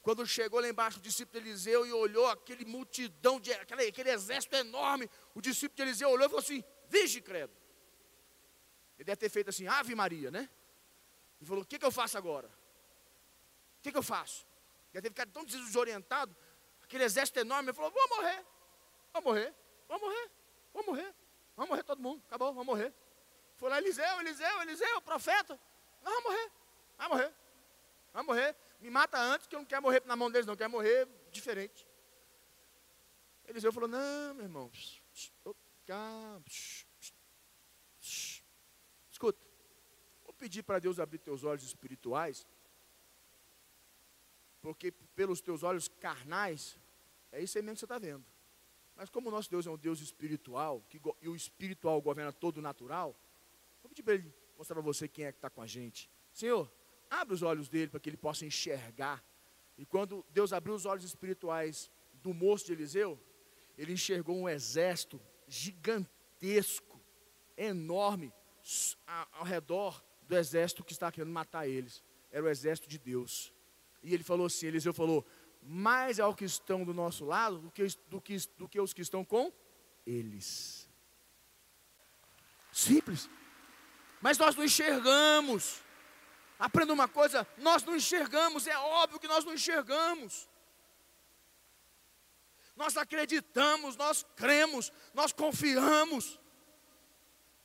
Quando 0.00 0.26
chegou 0.26 0.58
lá 0.58 0.68
embaixo 0.68 0.98
o 0.98 1.02
discípulo 1.02 1.38
de 1.38 1.48
Eliseu 1.48 1.84
e 1.84 1.92
olhou 1.92 2.26
aquele 2.28 2.64
multidão, 2.64 3.38
de, 3.38 3.52
aquele, 3.52 3.88
aquele 3.88 4.10
exército 4.10 4.56
enorme, 4.56 5.08
o 5.34 5.40
discípulo 5.42 5.76
de 5.76 5.82
Eliseu 5.82 6.08
olhou 6.08 6.24
e 6.24 6.30
falou 6.30 6.42
assim: 6.42 6.64
Vige, 6.88 7.20
credo. 7.20 7.52
Ele 8.98 9.04
deve 9.04 9.16
ter 9.16 9.28
feito 9.28 9.48
assim, 9.48 9.66
Ave 9.66 9.94
Maria, 9.94 10.30
né? 10.30 10.48
E 11.40 11.46
falou: 11.46 11.62
O 11.62 11.66
que, 11.66 11.78
que 11.78 11.84
eu 11.84 11.90
faço 11.90 12.18
agora? 12.18 12.48
O 12.48 13.82
que, 13.82 13.92
que 13.92 13.98
eu 13.98 14.02
faço? 14.02 14.46
Deve 14.92 15.02
ter 15.02 15.10
ficado 15.10 15.32
tão 15.32 15.44
desorientado, 15.44 16.36
aquele 16.82 17.04
exército 17.04 17.38
enorme, 17.38 17.70
ele 17.70 17.76
falou: 17.76 17.90
Vou 17.90 18.08
morrer, 18.08 18.44
vou 19.12 19.22
morrer, 19.22 19.54
vou 19.88 20.00
morrer, 20.00 20.30
vou 20.72 20.86
morrer, 20.86 21.14
vamos 21.56 21.70
morrer 21.70 21.82
todo 21.84 22.02
mundo, 22.02 22.22
acabou, 22.26 22.52
vamos 22.52 22.66
morrer. 22.66 22.92
Foi 23.56 23.70
lá 23.70 23.78
Eliseu, 23.78 24.20
Eliseu, 24.20 24.62
Eliseu, 24.62 25.00
profeta, 25.02 25.58
nós 26.02 26.12
vamos 26.14 26.24
morrer, 26.24 26.52
vamos 26.96 27.16
morrer, 27.16 27.34
vamos 28.12 28.26
morrer 28.26 28.56
me 28.80 28.90
mata 28.90 29.18
antes, 29.18 29.46
que 29.46 29.54
eu 29.54 29.60
não 29.60 29.66
quero 29.66 29.82
morrer 29.82 30.02
na 30.06 30.16
mão 30.16 30.30
deles, 30.30 30.46
não, 30.46 30.54
eu 30.54 30.58
quero 30.58 30.70
morrer 30.70 31.08
diferente. 31.30 31.86
Eliseu 33.46 33.72
falou: 33.72 33.88
Não, 33.88 34.34
meu 34.34 34.44
irmão, 34.44 34.70
calma, 35.86 36.44
escuta, 39.10 39.38
vou 40.20 40.26
pedir 40.38 40.62
para 40.62 40.78
Deus 40.78 40.98
abrir 40.98 41.18
teus 41.18 41.44
olhos 41.44 41.64
espirituais, 41.64 42.46
porque 44.60 44.90
pelos 44.90 45.40
teus 45.40 45.62
olhos 45.62 45.88
carnais, 45.88 46.78
é 47.30 47.42
isso 47.42 47.58
aí 47.58 47.62
mesmo 47.62 47.76
que 47.76 47.80
você 47.80 47.84
está 47.84 47.98
vendo. 47.98 48.24
Mas 48.96 49.08
como 49.08 49.28
o 49.28 49.30
nosso 49.30 49.50
Deus 49.50 49.66
é 49.66 49.70
um 49.70 49.76
Deus 49.76 50.00
espiritual, 50.00 50.82
que, 50.88 51.00
e 51.22 51.28
o 51.28 51.36
espiritual 51.36 52.00
governa 52.00 52.32
todo 52.32 52.58
o 52.58 52.62
natural, 52.62 53.16
vou 53.82 53.88
pedir 53.88 54.02
para 54.02 54.14
ele 54.14 54.34
mostrar 54.56 54.74
para 54.74 54.82
você 54.82 55.06
quem 55.06 55.24
é 55.24 55.32
que 55.32 55.38
está 55.38 55.48
com 55.48 55.62
a 55.62 55.66
gente. 55.66 56.10
Senhor, 56.32 56.70
Abre 57.10 57.34
os 57.34 57.42
olhos 57.42 57.68
dele 57.68 57.88
para 57.88 58.00
que 58.00 58.08
ele 58.08 58.16
possa 58.16 58.44
enxergar. 58.44 59.24
E 59.76 59.86
quando 59.86 60.24
Deus 60.30 60.52
abriu 60.52 60.74
os 60.74 60.84
olhos 60.84 61.04
espirituais 61.04 61.90
do 62.14 62.34
moço 62.34 62.66
de 62.66 62.72
Eliseu, 62.72 63.18
ele 63.76 63.92
enxergou 63.92 64.36
um 64.36 64.48
exército 64.48 65.20
gigantesco, 65.46 67.00
enorme, 67.56 68.32
ao 69.32 69.44
redor 69.44 70.04
do 70.28 70.36
exército 70.36 70.84
que 70.84 70.92
estava 70.92 71.10
querendo 71.10 71.32
matar 71.32 71.66
eles. 71.66 72.04
Era 72.30 72.44
o 72.44 72.48
exército 72.48 72.88
de 72.88 72.98
Deus. 72.98 73.52
E 74.02 74.12
ele 74.14 74.22
falou 74.22 74.46
assim: 74.46 74.66
Eliseu 74.66 74.92
falou, 74.92 75.26
mais 75.62 76.18
é 76.18 76.24
o 76.24 76.34
que 76.34 76.44
estão 76.44 76.84
do 76.84 76.94
nosso 76.94 77.24
lado 77.24 77.58
do 77.58 77.70
que, 77.70 77.86
do 78.08 78.20
que, 78.20 78.36
do 78.56 78.68
que 78.68 78.80
os 78.80 78.92
que 78.92 79.02
estão 79.02 79.24
com 79.24 79.52
eles. 80.06 80.88
Simples. 82.70 83.28
Mas 84.20 84.38
nós 84.38 84.54
não 84.54 84.64
enxergamos. 84.64 85.82
Aprenda 86.58 86.92
uma 86.92 87.08
coisa: 87.08 87.46
nós 87.56 87.82
não 87.82 87.96
enxergamos, 87.96 88.66
é 88.66 88.76
óbvio 88.76 89.18
que 89.18 89.28
nós 89.28 89.44
não 89.44 89.54
enxergamos. 89.54 90.48
Nós 92.76 92.96
acreditamos, 92.96 93.96
nós 93.96 94.24
cremos, 94.36 94.92
nós 95.12 95.32
confiamos. 95.32 96.38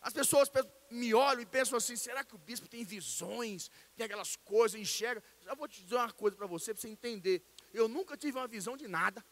As 0.01 0.11
pessoas 0.11 0.49
me 0.93 1.13
olham 1.13 1.41
e 1.41 1.45
pensam 1.45 1.77
assim: 1.77 1.95
será 1.95 2.23
que 2.23 2.35
o 2.35 2.37
bispo 2.37 2.67
tem 2.67 2.83
visões, 2.83 3.69
tem 3.95 4.05
aquelas 4.05 4.35
coisas, 4.35 4.79
enxerga? 4.79 5.23
Já 5.41 5.53
vou 5.53 5.67
te 5.67 5.81
dizer 5.81 5.95
uma 5.95 6.11
coisa 6.11 6.37
para 6.37 6.47
você, 6.47 6.73
para 6.73 6.81
você 6.81 6.87
entender. 6.87 7.43
Eu 7.73 7.87
nunca 7.87 8.15
tive 8.15 8.37
uma 8.37 8.47
visão 8.47 8.77
de 8.77 8.87
nada. 8.87 9.23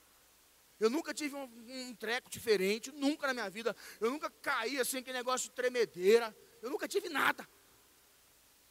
Eu 0.79 0.89
nunca 0.89 1.13
tive 1.13 1.35
um, 1.35 1.43
um, 1.43 1.95
treco 1.95 2.27
diferente, 2.29 2.91
nunca 2.91 3.27
na 3.27 3.33
minha 3.33 3.49
vida. 3.49 3.75
Eu 3.99 4.09
nunca 4.09 4.31
caí 4.31 4.79
assim, 4.79 4.97
aquele 4.97 5.17
negócio 5.17 5.49
de 5.49 5.55
tremedeira. 5.55 6.35
Eu 6.59 6.71
nunca 6.71 6.87
tive 6.87 7.07
nada. 7.07 7.47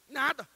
Nada. 0.09 0.47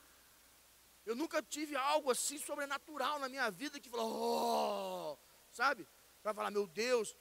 Eu 1.06 1.15
nunca 1.15 1.42
tive 1.42 1.75
algo 1.77 2.12
assim 2.12 2.38
sobrenatural 2.38 3.20
na 3.20 3.30
minha 3.30 3.50
vida 3.50 3.80
que 3.80 3.89
falou, 3.89 4.12
oh, 4.12 5.18
sabe? 5.50 5.88
Para 6.22 6.34
falar, 6.34 6.51
meu 6.51 6.68
Deus, 6.68 7.15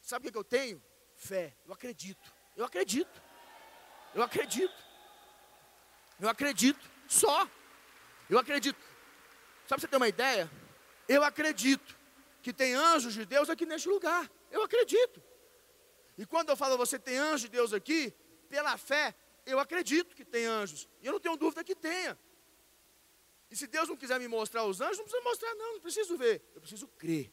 sabe 0.00 0.28
o 0.28 0.32
que 0.32 0.38
eu 0.38 0.42
tenho? 0.42 0.82
Fé. 1.14 1.56
Eu 1.64 1.72
acredito. 1.72 2.34
Eu 2.56 2.64
acredito. 2.64 3.22
Eu 4.14 4.22
acredito. 4.22 4.74
Eu 6.20 6.28
acredito. 6.28 6.90
Só. 7.08 7.48
Eu 8.30 8.38
acredito. 8.38 8.78
Sabe 9.66 9.80
você 9.80 9.88
ter 9.88 9.96
uma 9.96 10.08
ideia? 10.08 10.50
Eu 11.08 11.24
acredito 11.24 11.96
que 12.42 12.52
tem 12.52 12.74
anjos 12.74 13.14
de 13.14 13.24
Deus 13.24 13.50
aqui 13.50 13.66
neste 13.66 13.88
lugar. 13.88 14.30
Eu 14.50 14.62
acredito. 14.62 15.22
E 16.16 16.24
quando 16.24 16.50
eu 16.50 16.56
falo 16.56 16.76
você 16.76 16.98
tem 16.98 17.16
anjos 17.18 17.42
de 17.42 17.48
Deus 17.48 17.72
aqui, 17.72 18.14
pela 18.48 18.76
fé, 18.78 19.14
eu 19.44 19.58
acredito 19.58 20.14
que 20.14 20.24
tem 20.24 20.46
anjos. 20.46 20.88
E 21.02 21.06
eu 21.06 21.12
não 21.12 21.20
tenho 21.20 21.36
dúvida 21.36 21.64
que 21.64 21.74
tenha. 21.74 22.18
E 23.50 23.56
se 23.56 23.66
Deus 23.66 23.88
não 23.88 23.96
quiser 23.96 24.18
me 24.18 24.28
mostrar 24.28 24.64
os 24.64 24.80
anjos, 24.80 24.98
não 24.98 25.04
precisa 25.04 25.24
mostrar, 25.24 25.54
não, 25.54 25.72
não 25.74 25.80
preciso 25.80 26.16
ver. 26.16 26.42
Eu 26.54 26.60
preciso 26.60 26.86
crer. 26.88 27.32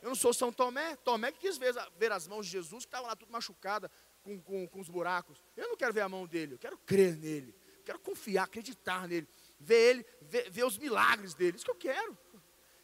Eu 0.00 0.08
não 0.08 0.16
sou 0.16 0.32
São 0.32 0.52
Tomé. 0.52 0.96
Tomé 0.96 1.30
que 1.30 1.38
quis 1.38 1.56
ver, 1.56 1.74
ver 1.96 2.10
as 2.10 2.26
mãos 2.26 2.46
de 2.46 2.52
Jesus, 2.52 2.84
que 2.84 2.88
estava 2.88 3.06
lá 3.06 3.16
tudo 3.16 3.30
machucada, 3.30 3.90
com, 4.22 4.40
com, 4.40 4.66
com 4.66 4.80
os 4.80 4.88
buracos. 4.88 5.42
Eu 5.56 5.68
não 5.68 5.76
quero 5.76 5.92
ver 5.92 6.00
a 6.00 6.08
mão 6.08 6.26
dele, 6.26 6.54
eu 6.54 6.58
quero 6.58 6.78
crer 6.78 7.16
nele. 7.16 7.54
Eu 7.78 7.84
quero 7.84 7.98
confiar, 7.98 8.44
acreditar 8.44 9.08
nele. 9.08 9.28
Ver 9.58 9.90
ele, 9.90 10.06
ver, 10.22 10.50
ver 10.50 10.64
os 10.64 10.78
milagres 10.78 11.34
dele. 11.34 11.56
Isso 11.56 11.64
que 11.64 11.70
eu 11.70 11.76
quero. 11.76 12.16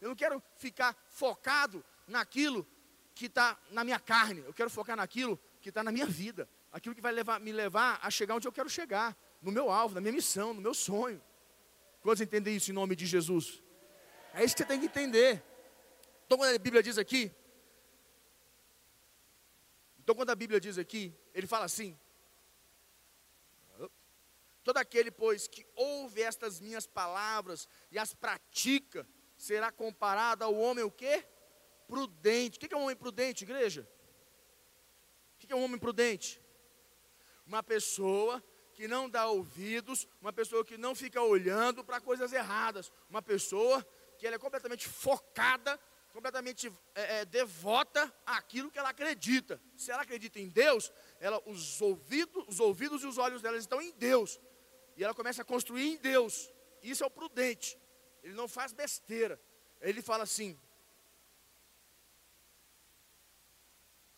Eu 0.00 0.08
não 0.08 0.16
quero 0.16 0.42
ficar 0.56 0.96
focado 1.08 1.84
naquilo 2.06 2.66
que 3.14 3.26
está 3.26 3.58
na 3.70 3.84
minha 3.84 3.98
carne. 3.98 4.42
Eu 4.46 4.52
quero 4.52 4.70
focar 4.70 4.96
naquilo 4.96 5.38
que 5.60 5.68
está 5.70 5.82
na 5.82 5.90
minha 5.90 6.06
vida. 6.06 6.48
Aquilo 6.72 6.94
que 6.94 7.00
vai 7.00 7.12
levar, 7.12 7.40
me 7.40 7.52
levar 7.52 7.98
a 8.02 8.10
chegar 8.10 8.34
onde 8.34 8.46
eu 8.46 8.52
quero 8.52 8.68
chegar 8.68 9.16
no 9.40 9.50
meu 9.50 9.70
alvo, 9.70 9.94
na 9.94 10.00
minha 10.00 10.12
missão, 10.12 10.52
no 10.52 10.60
meu 10.60 10.74
sonho. 10.74 11.22
Quantos 12.00 12.20
entendem 12.20 12.56
isso 12.56 12.70
em 12.70 12.74
nome 12.74 12.94
de 12.94 13.06
Jesus? 13.06 13.62
É 14.34 14.44
isso 14.44 14.54
que 14.54 14.62
você 14.62 14.68
tem 14.68 14.78
que 14.78 14.86
entender. 14.86 15.42
Então, 16.26 16.38
quando 16.38 16.54
a 16.54 16.58
Bíblia 16.58 16.82
diz 16.82 16.98
aqui, 16.98 17.32
então, 20.08 20.16
quando 20.16 20.30
a 20.30 20.34
Bíblia 20.34 20.58
diz 20.58 20.78
aqui, 20.78 21.14
ele 21.34 21.46
fala 21.46 21.66
assim: 21.66 21.94
Todo 24.64 24.78
aquele, 24.78 25.10
pois, 25.10 25.46
que 25.46 25.66
ouve 25.76 26.22
estas 26.22 26.62
minhas 26.62 26.86
palavras 26.86 27.68
e 27.90 27.98
as 27.98 28.14
pratica, 28.14 29.06
será 29.36 29.70
comparado 29.70 30.42
ao 30.42 30.54
homem 30.54 30.82
o 30.82 30.90
quê? 30.90 31.26
Prudente. 31.86 32.56
O 32.56 32.60
que 32.60 32.72
é 32.72 32.76
um 32.78 32.84
homem 32.84 32.96
prudente, 32.96 33.44
igreja? 33.44 33.86
O 35.34 35.46
que 35.46 35.52
é 35.52 35.54
um 35.54 35.62
homem 35.62 35.78
prudente? 35.78 36.40
Uma 37.44 37.62
pessoa 37.62 38.42
que 38.72 38.88
não 38.88 39.10
dá 39.10 39.26
ouvidos, 39.26 40.08
uma 40.22 40.32
pessoa 40.32 40.64
que 40.64 40.78
não 40.78 40.94
fica 40.94 41.20
olhando 41.20 41.84
para 41.84 42.00
coisas 42.00 42.32
erradas, 42.32 42.90
uma 43.10 43.20
pessoa 43.20 43.86
que 44.16 44.26
ela 44.26 44.36
é 44.36 44.38
completamente 44.38 44.88
focada, 44.88 45.78
completamente 46.18 46.66
é, 46.96 47.18
é, 47.18 47.24
devota 47.24 48.12
àquilo 48.26 48.72
que 48.72 48.78
ela 48.78 48.88
acredita. 48.88 49.60
Se 49.76 49.92
ela 49.92 50.02
acredita 50.02 50.40
em 50.40 50.48
Deus, 50.48 50.92
ela, 51.20 51.40
os, 51.46 51.80
ouvidos, 51.80 52.44
os 52.48 52.58
ouvidos 52.58 53.04
e 53.04 53.06
os 53.06 53.18
olhos 53.18 53.40
dela 53.40 53.56
estão 53.56 53.80
em 53.80 53.92
Deus. 53.92 54.40
E 54.96 55.04
ela 55.04 55.14
começa 55.14 55.42
a 55.42 55.44
construir 55.44 55.86
em 55.94 55.96
Deus. 55.96 56.50
Isso 56.82 57.04
é 57.04 57.06
o 57.06 57.10
prudente. 57.10 57.78
Ele 58.20 58.34
não 58.34 58.48
faz 58.48 58.72
besteira. 58.72 59.40
Ele 59.80 60.02
fala 60.02 60.24
assim: 60.24 60.58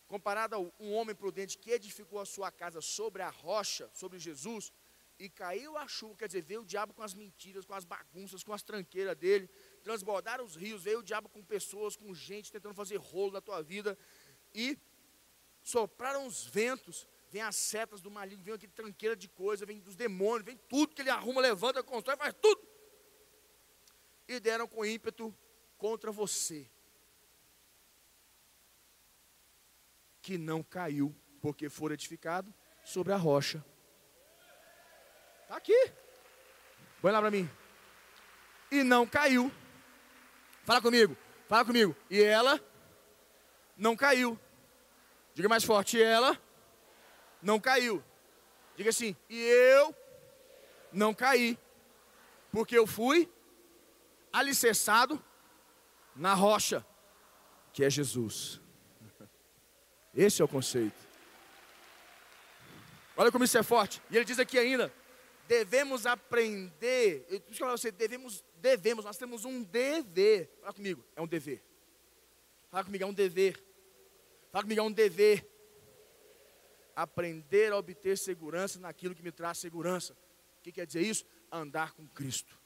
comparado 0.07 0.57
a 0.57 0.59
um 0.59 0.95
homem 0.95 1.14
prudente 1.14 1.59
que 1.59 1.71
edificou 1.71 2.19
a 2.19 2.25
sua 2.25 2.50
casa 2.50 2.80
sobre 2.80 3.21
a 3.21 3.28
rocha, 3.28 3.90
sobre 3.92 4.19
Jesus, 4.19 4.73
e 5.19 5.28
caiu 5.28 5.76
a 5.76 5.87
chuva, 5.87 6.16
quer 6.16 6.28
dizer, 6.28 6.40
veio 6.40 6.62
o 6.62 6.64
diabo 6.64 6.95
com 6.95 7.02
as 7.02 7.12
mentiras, 7.12 7.66
com 7.66 7.75
as 7.75 7.85
bagunças, 7.85 8.42
com 8.42 8.54
as 8.54 8.62
tranqueiras 8.62 9.14
dele, 9.19 9.50
transbordaram 9.82 10.44
os 10.44 10.56
rios, 10.56 10.82
veio 10.82 11.00
o 11.00 11.02
diabo 11.02 11.28
com 11.28 11.42
pessoas, 11.42 11.96
com 11.96 12.14
gente 12.14 12.52
tentando 12.52 12.75
fazer 12.75 12.96
rolo 12.96 13.32
na 13.32 13.40
tua 13.40 13.62
vida, 13.62 13.99
e 14.54 14.78
sopraram 15.62 16.26
os 16.26 16.44
ventos, 16.44 17.06
vem 17.30 17.42
as 17.42 17.56
setas 17.56 18.00
do 18.00 18.10
maligno, 18.10 18.44
vem 18.44 18.54
aquele 18.54 18.72
tranqueira 18.72 19.16
de 19.16 19.28
coisa, 19.28 19.66
vem 19.66 19.80
dos 19.80 19.96
demônios, 19.96 20.44
vem 20.44 20.56
tudo 20.68 20.94
que 20.94 21.02
ele 21.02 21.10
arruma, 21.10 21.40
levanta, 21.40 21.82
constrói, 21.82 22.16
faz 22.16 22.34
tudo. 22.40 22.60
E 24.26 24.38
deram 24.38 24.66
com 24.66 24.84
ímpeto 24.84 25.37
contra 25.76 26.12
você. 26.12 26.70
Que 30.22 30.37
não 30.37 30.62
caiu, 30.62 31.14
porque 31.40 31.68
for 31.68 31.90
edificado 31.90 32.54
sobre 32.84 33.12
a 33.12 33.16
rocha. 33.16 33.64
Está 35.42 35.56
aqui. 35.56 35.92
Põe 37.00 37.10
lá 37.10 37.20
para 37.20 37.30
mim. 37.30 37.50
E 38.70 38.84
não 38.84 39.06
caiu. 39.06 39.50
Fala 40.64 40.81
comigo. 40.81 41.17
Fala 41.49 41.64
comigo. 41.64 41.97
E 42.09 42.23
ela 42.23 42.61
não 43.76 43.97
caiu. 43.97 44.38
Diga 45.35 45.49
mais 45.49 45.64
forte. 45.64 45.97
E 45.97 46.02
ela 46.02 46.40
não 47.43 47.59
caiu. 47.59 48.02
Diga 48.76 48.90
assim. 48.90 49.17
E 49.29 49.38
eu 49.38 49.95
não 50.93 51.14
caí. 51.14 51.59
Porque 52.52 52.76
eu 52.76 52.87
fui 52.87 53.31
alicerçado 54.33 55.23
na 56.14 56.35
rocha, 56.35 56.85
que 57.73 57.85
é 57.85 57.90
Jesus. 57.90 58.61
Esse 60.14 60.43
é 60.43 60.45
o 60.45 60.49
conceito. 60.49 61.09
Olha 63.17 63.31
como 63.31 63.45
isso 63.45 63.59
é 63.59 63.62
forte. 63.62 64.02
E 64.11 64.17
ele 64.17 64.25
diz 64.25 64.38
aqui 64.38 64.59
ainda: 64.59 64.93
devemos 65.47 66.07
aprender. 66.07 67.26
Deixa 67.29 67.45
eu 67.50 67.57
falar 67.57 67.73
você, 67.73 67.90
devemos, 67.90 68.45
devemos, 68.61 69.05
nós 69.05 69.17
temos 69.17 69.45
um 69.45 69.62
dever. 69.62 70.50
Fala 70.61 70.73
comigo, 70.73 71.05
é 71.17 71.21
um 71.21 71.26
dever. 71.26 71.62
Fala 72.71 72.85
comigo, 72.85 73.05
é 73.05 73.07
um 73.07 73.12
dever. 73.12 73.62
Fala 74.52 74.62
comigo, 74.62 74.81
é 74.81 74.85
um 74.85 74.93
dever. 74.93 75.47
Aprender 76.95 77.73
a 77.73 77.79
obter 77.79 78.19
segurança 78.19 78.79
naquilo 78.79 79.14
que 79.14 79.23
me 79.23 79.33
traz 79.33 79.59
segurança. 79.59 80.12
O 80.59 80.62
que 80.62 80.73
quer 80.73 80.87
dizer 80.87 81.02
isso? 81.02 81.25
Andar 81.50 81.93
com 81.93 82.07
Cristo. 82.09 82.59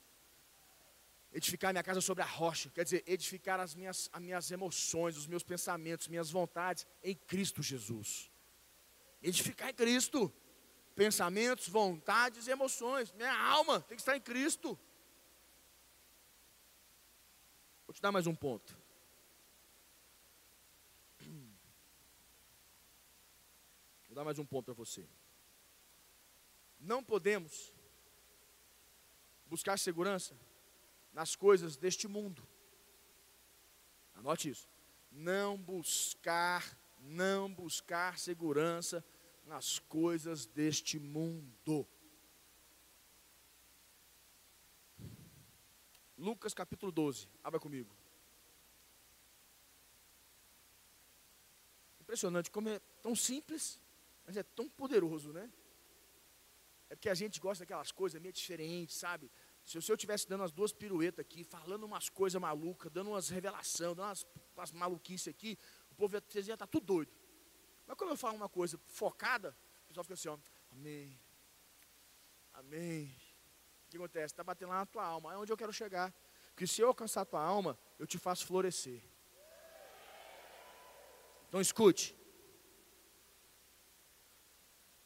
Edificar 1.32 1.72
minha 1.72 1.82
casa 1.82 2.00
sobre 2.00 2.22
a 2.22 2.26
rocha, 2.26 2.70
quer 2.70 2.84
dizer, 2.84 3.02
edificar 3.06 3.58
as 3.58 3.74
minhas, 3.74 4.08
as 4.12 4.22
minhas 4.22 4.50
emoções, 4.50 5.16
os 5.16 5.26
meus 5.26 5.42
pensamentos, 5.42 6.06
minhas 6.06 6.30
vontades 6.30 6.86
em 7.02 7.14
Cristo 7.14 7.60
Jesus. 7.62 8.30
Edificar 9.20 9.70
em 9.70 9.74
Cristo 9.74 10.32
pensamentos, 10.94 11.68
vontades 11.68 12.46
e 12.46 12.50
emoções. 12.50 13.12
Minha 13.12 13.36
alma 13.36 13.80
tem 13.80 13.96
que 13.96 14.02
estar 14.02 14.16
em 14.16 14.20
Cristo. 14.20 14.78
Vou 17.94 17.98
te 17.98 18.02
dar 18.02 18.10
mais 18.10 18.26
um 18.26 18.34
ponto. 18.34 18.76
Vou 24.08 24.16
dar 24.16 24.24
mais 24.24 24.36
um 24.36 24.44
ponto 24.44 24.64
para 24.64 24.74
você. 24.74 25.08
Não 26.80 27.04
podemos 27.04 27.72
buscar 29.46 29.78
segurança 29.78 30.36
nas 31.12 31.36
coisas 31.36 31.76
deste 31.76 32.08
mundo. 32.08 32.44
Anote 34.12 34.50
isso. 34.50 34.68
Não 35.08 35.56
buscar, 35.56 36.76
não 36.98 37.54
buscar 37.54 38.18
segurança 38.18 39.04
nas 39.46 39.78
coisas 39.78 40.46
deste 40.46 40.98
mundo. 40.98 41.86
Lucas 46.16 46.54
capítulo 46.54 46.92
12, 46.92 47.28
abra 47.42 47.58
comigo. 47.58 47.94
Impressionante 52.00 52.50
como 52.50 52.68
é 52.68 52.78
tão 53.02 53.16
simples, 53.16 53.80
mas 54.24 54.36
é 54.36 54.42
tão 54.42 54.68
poderoso, 54.68 55.32
né? 55.32 55.50
É 56.88 56.94
porque 56.94 57.08
a 57.08 57.14
gente 57.14 57.40
gosta 57.40 57.64
daquelas 57.64 57.90
coisas 57.90 58.20
meio 58.20 58.32
diferentes, 58.32 58.96
sabe? 58.96 59.30
Se 59.64 59.78
eu 59.78 59.94
estivesse 59.94 60.28
dando 60.28 60.44
as 60.44 60.52
duas 60.52 60.72
piruetas 60.72 61.20
aqui, 61.20 61.42
falando 61.42 61.84
umas 61.84 62.08
coisas 62.08 62.40
malucas, 62.40 62.92
dando 62.92 63.10
umas 63.10 63.30
revelações, 63.30 63.96
dando 63.96 64.06
umas, 64.06 64.26
umas 64.54 64.72
maluquices 64.72 65.28
aqui, 65.28 65.58
o 65.90 65.94
povo 65.94 66.14
ia, 66.14 66.22
estar 66.38 66.56
tá 66.56 66.66
tudo 66.66 66.84
doido. 66.84 67.12
Mas 67.86 67.96
quando 67.96 68.10
eu 68.10 68.16
falo 68.16 68.36
uma 68.36 68.48
coisa 68.48 68.78
focada, 68.84 69.56
o 69.84 69.88
pessoal 69.88 70.04
fica 70.04 70.14
assim, 70.14 70.28
ó, 70.28 70.38
amém, 70.70 71.18
amém. 72.52 73.23
Que 73.94 73.98
acontece? 73.98 74.32
Está 74.32 74.42
batendo 74.42 74.70
lá 74.70 74.78
na 74.78 74.86
tua 74.86 75.04
alma, 75.04 75.32
é 75.32 75.36
onde 75.36 75.52
eu 75.52 75.56
quero 75.56 75.72
chegar. 75.72 76.12
Porque 76.48 76.66
se 76.66 76.80
eu 76.80 76.88
alcançar 76.88 77.20
a 77.20 77.24
tua 77.24 77.40
alma, 77.40 77.78
eu 77.96 78.08
te 78.08 78.18
faço 78.18 78.44
florescer. 78.44 79.00
Então 81.48 81.60
escute. 81.60 82.16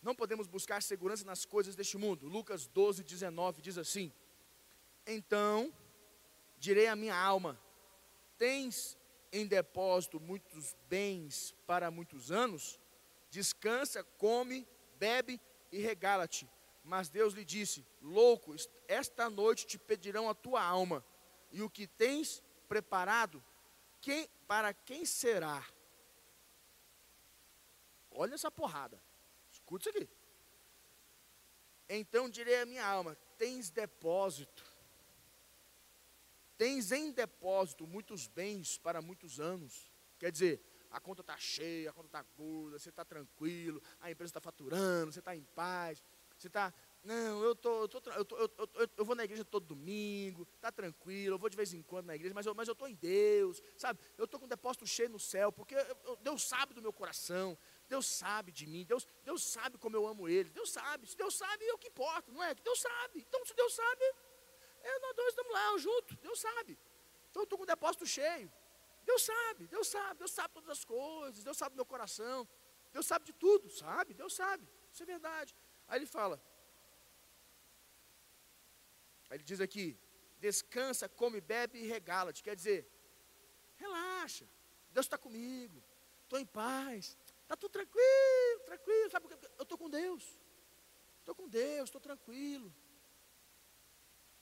Não 0.01 0.15
podemos 0.15 0.47
buscar 0.47 0.83
segurança 0.83 1.23
nas 1.23 1.45
coisas 1.45 1.77
deste 1.77 1.99
mundo. 1.99 2.27
Lucas 2.27 2.67
12, 2.67 3.05
19 3.05 3.61
diz 3.61 3.77
assim: 3.77 4.11
Então 5.07 5.71
direi 6.57 6.87
à 6.87 6.97
minha 6.97 7.15
alma: 7.15 7.61
Tens 8.39 8.97
em 9.31 9.47
depósito 9.47 10.19
muitos 10.19 10.75
bens 10.89 11.55
para 11.67 11.91
muitos 11.91 12.31
anos, 12.33 12.81
descansa, 13.29 14.03
come, 14.17 14.67
bebe 14.99 15.39
e 15.71 15.77
regala-te. 15.79 16.49
Mas 16.89 17.09
Deus 17.09 17.35
lhe 17.35 17.45
disse: 17.45 17.87
Louco, 18.01 18.55
esta 18.87 19.29
noite 19.29 19.67
te 19.67 19.79
pedirão 19.79 20.29
a 20.29 20.35
tua 20.35 20.63
alma, 20.63 21.05
e 21.53 21.63
o 21.63 21.71
que 21.71 21.87
tens 21.87 22.43
preparado, 22.69 23.45
quem, 24.01 24.29
para 24.47 24.73
quem 24.73 25.05
será? 25.05 25.65
Olha 28.11 28.35
essa 28.35 28.51
porrada, 28.51 29.01
escute 29.53 29.89
isso 29.89 29.97
aqui. 29.97 30.09
Então 31.89 32.29
direi 32.29 32.63
à 32.63 32.67
minha 32.67 32.87
alma: 32.87 33.17
Tens 33.37 33.71
depósito 33.71 34.65
Tens 36.59 36.91
em 36.91 37.13
depósito 37.13 37.87
muitos 37.87 38.27
bens 38.27 38.77
para 38.79 39.01
muitos 39.01 39.39
anos. 39.39 39.93
Quer 40.19 40.33
dizer, 40.33 40.61
a 40.91 40.99
conta 40.99 41.21
está 41.21 41.39
cheia, 41.39 41.89
a 41.89 41.93
conta 41.93 42.09
está 42.09 42.23
gorda, 42.37 42.81
você 42.81 42.89
está 42.89 43.05
tranquilo, 43.05 43.81
a 44.01 44.11
empresa 44.11 44.31
está 44.31 44.41
faturando, 44.41 45.13
você 45.13 45.21
está 45.21 45.37
em 45.37 45.45
paz, 45.55 46.03
você 46.39 46.47
está. 46.47 46.73
Não, 47.03 47.43
eu, 47.43 47.55
tô, 47.55 47.83
eu, 47.83 47.89
tô, 47.89 48.11
eu, 48.11 48.25
tô, 48.25 48.37
eu, 48.37 48.51
eu, 48.57 48.91
eu, 48.97 49.05
vou 49.05 49.15
na 49.15 49.25
igreja 49.25 49.45
todo 49.45 49.65
domingo, 49.65 50.47
está 50.57 50.71
tranquilo, 50.71 51.35
eu 51.35 51.39
vou 51.39 51.49
de 51.49 51.57
vez 51.57 51.73
em 51.73 51.83
quando 51.83 52.07
na 52.07 52.15
igreja, 52.15 52.35
mas 52.35 52.45
eu 52.45 52.53
estou 52.53 52.65
mas 52.67 52.69
eu 52.69 52.89
em 52.89 52.95
Deus, 52.95 53.63
sabe? 53.77 54.01
Eu 54.17 54.25
estou 54.25 54.39
com 54.39 54.47
um 54.47 54.49
depósito 54.49 54.87
cheio 54.87 55.09
no 55.09 55.19
céu, 55.19 55.51
porque 55.51 55.75
Deus 56.21 56.43
sabe 56.43 56.75
do 56.75 56.83
meu 56.83 56.93
coração, 56.93 57.57
Deus 57.89 58.07
sabe 58.07 58.53
de 58.53 58.67
mim, 58.67 58.85
Deus, 58.85 59.07
Deus 59.25 59.43
sabe 59.43 59.79
como 59.79 59.97
eu 59.97 60.07
amo 60.07 60.29
Ele, 60.29 60.51
Deus 60.51 60.71
sabe, 60.71 61.07
se 61.07 61.17
Deus 61.17 61.35
sabe 61.35 61.65
é 61.65 61.73
o 61.73 61.79
que 61.79 61.89
importa, 61.89 62.31
não 62.31 62.43
é? 62.43 62.55
Deus 62.55 62.81
sabe, 62.81 63.21
então 63.21 63.45
se 63.47 63.55
Deus 63.55 63.75
sabe, 63.75 64.05
é, 64.83 64.99
nós 64.99 65.17
dois 65.17 65.29
estamos 65.29 65.53
lá 65.53 65.79
juntos, 65.79 66.17
Deus 66.19 66.41
sabe. 66.41 66.79
Então 67.31 67.43
eu 67.43 67.45
estou 67.45 67.59
com 67.59 67.65
o 67.65 67.67
depósito 67.67 68.07
cheio. 68.07 68.51
Deus 69.05 69.23
sabe, 69.23 69.67
Deus 69.67 69.89
sabe, 69.89 70.19
Deus 70.19 70.31
sabe 70.31 70.53
todas 70.53 70.69
as 70.69 70.85
coisas, 70.85 71.43
Deus 71.43 71.57
sabe 71.57 71.75
do 71.75 71.77
meu 71.77 71.87
coração, 71.87 72.47
Deus 72.93 73.07
sabe 73.07 73.25
de 73.25 73.33
tudo, 73.33 73.71
sabe? 73.71 74.13
Deus 74.13 74.35
sabe, 74.35 74.69
isso 74.93 75.03
é 75.03 75.07
verdade. 75.07 75.57
Aí 75.89 75.99
ele 75.99 76.07
fala, 76.07 76.41
aí 79.31 79.39
ele 79.39 79.45
diz 79.45 79.61
aqui, 79.61 79.99
descansa, 80.39 81.09
come, 81.09 81.41
bebe 81.41 81.79
e 81.79 81.87
regala-te. 81.87 82.43
Quer 82.43 82.55
dizer, 82.55 82.87
relaxa, 83.77 84.47
Deus 84.91 85.07
está 85.07 85.17
comigo, 85.17 85.83
estou 86.25 86.39
em 86.39 86.45
paz, 86.45 87.17
está 87.43 87.57
tudo 87.57 87.73
tranquilo, 87.73 88.61
tranquilo, 88.67 89.11
sabe? 89.11 89.27
Eu 89.57 89.63
estou 89.63 89.79
com 89.79 89.89
Deus, 89.89 90.39
estou 91.21 91.35
com 91.35 91.49
Deus, 91.49 91.89
estou 91.89 92.01
tranquilo. 92.01 92.73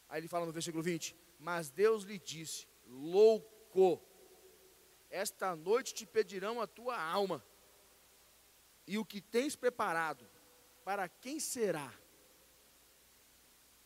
Aí 0.08 0.20
ele 0.20 0.28
fala 0.28 0.46
no 0.46 0.52
versículo 0.52 0.82
20: 0.82 1.16
Mas 1.38 1.70
Deus 1.70 2.02
lhe 2.02 2.18
disse: 2.18 2.66
Louco, 2.86 4.02
esta 5.08 5.54
noite 5.54 5.94
te 5.94 6.04
pedirão 6.06 6.60
a 6.60 6.66
tua 6.66 7.00
alma, 7.00 7.44
e 8.86 8.98
o 8.98 9.04
que 9.04 9.20
tens 9.20 9.54
preparado, 9.54 10.28
para 10.86 11.08
quem 11.08 11.40
será? 11.40 11.92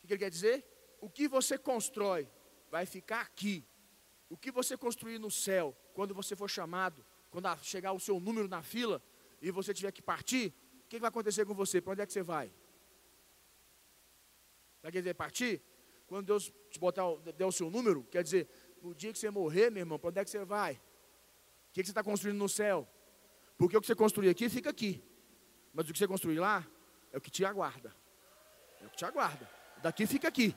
O 0.03 0.07
que 0.07 0.13
ele 0.13 0.19
quer 0.19 0.29
dizer? 0.29 0.63
O 1.01 1.09
que 1.09 1.27
você 1.27 1.57
constrói 1.57 2.29
vai 2.69 2.85
ficar 2.85 3.21
aqui. 3.21 3.65
O 4.29 4.37
que 4.37 4.51
você 4.51 4.77
construir 4.77 5.17
no 5.17 5.31
céu, 5.31 5.75
quando 5.95 6.13
você 6.13 6.35
for 6.35 6.47
chamado, 6.47 7.03
quando 7.31 7.47
chegar 7.63 7.91
o 7.91 7.99
seu 7.99 8.19
número 8.19 8.47
na 8.47 8.61
fila 8.61 9.01
e 9.41 9.49
você 9.49 9.73
tiver 9.73 9.91
que 9.91 9.99
partir, 9.99 10.53
o 10.85 10.87
que 10.87 10.99
vai 10.99 11.09
acontecer 11.09 11.43
com 11.43 11.55
você? 11.55 11.81
Para 11.81 11.93
onde 11.93 12.01
é 12.03 12.05
que 12.05 12.13
você 12.13 12.21
vai? 12.21 12.53
Vai 14.83 14.91
querer 14.91 15.15
partir? 15.15 15.59
Quando 16.05 16.27
Deus 16.27 16.53
te 16.69 16.79
botar, 16.79 17.03
der 17.35 17.45
o 17.47 17.51
seu 17.51 17.71
número, 17.71 18.03
quer 18.11 18.21
dizer, 18.21 18.47
no 18.79 18.93
dia 18.93 19.11
que 19.11 19.17
você 19.17 19.31
morrer, 19.31 19.71
meu 19.71 19.81
irmão, 19.81 19.97
para 19.97 20.09
onde 20.09 20.19
é 20.19 20.23
que 20.23 20.29
você 20.29 20.45
vai? 20.45 20.73
O 20.73 21.73
que, 21.73 21.81
que 21.81 21.87
você 21.87 21.91
está 21.91 22.03
construindo 22.03 22.37
no 22.37 22.47
céu? 22.47 22.87
Porque 23.57 23.75
o 23.75 23.81
que 23.81 23.87
você 23.87 23.95
construir 23.95 24.29
aqui 24.29 24.47
fica 24.49 24.69
aqui. 24.69 25.03
Mas 25.73 25.89
o 25.89 25.93
que 25.93 25.97
você 25.97 26.07
construir 26.07 26.37
lá 26.37 26.69
é 27.11 27.17
o 27.17 27.21
que 27.21 27.31
te 27.31 27.43
aguarda. 27.45 27.95
É 28.81 28.85
o 28.85 28.89
que 28.89 28.97
te 28.97 29.05
aguarda. 29.05 29.49
Daqui 29.81 30.05
fica 30.05 30.27
aqui. 30.27 30.55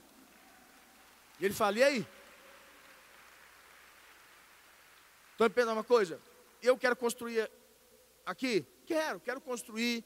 E 1.41 1.45
ele 1.45 1.55
fala: 1.55 1.79
e 1.79 1.83
aí? 1.83 2.07
Estão 5.33 5.47
entendendo 5.47 5.73
uma 5.73 5.85
coisa? 5.85 6.21
Eu 6.63 6.79
quero 6.79 6.95
construir 6.97 7.51
aqui? 8.25 8.65
Quero, 8.87 9.21
quero 9.21 9.41
construir 9.41 10.05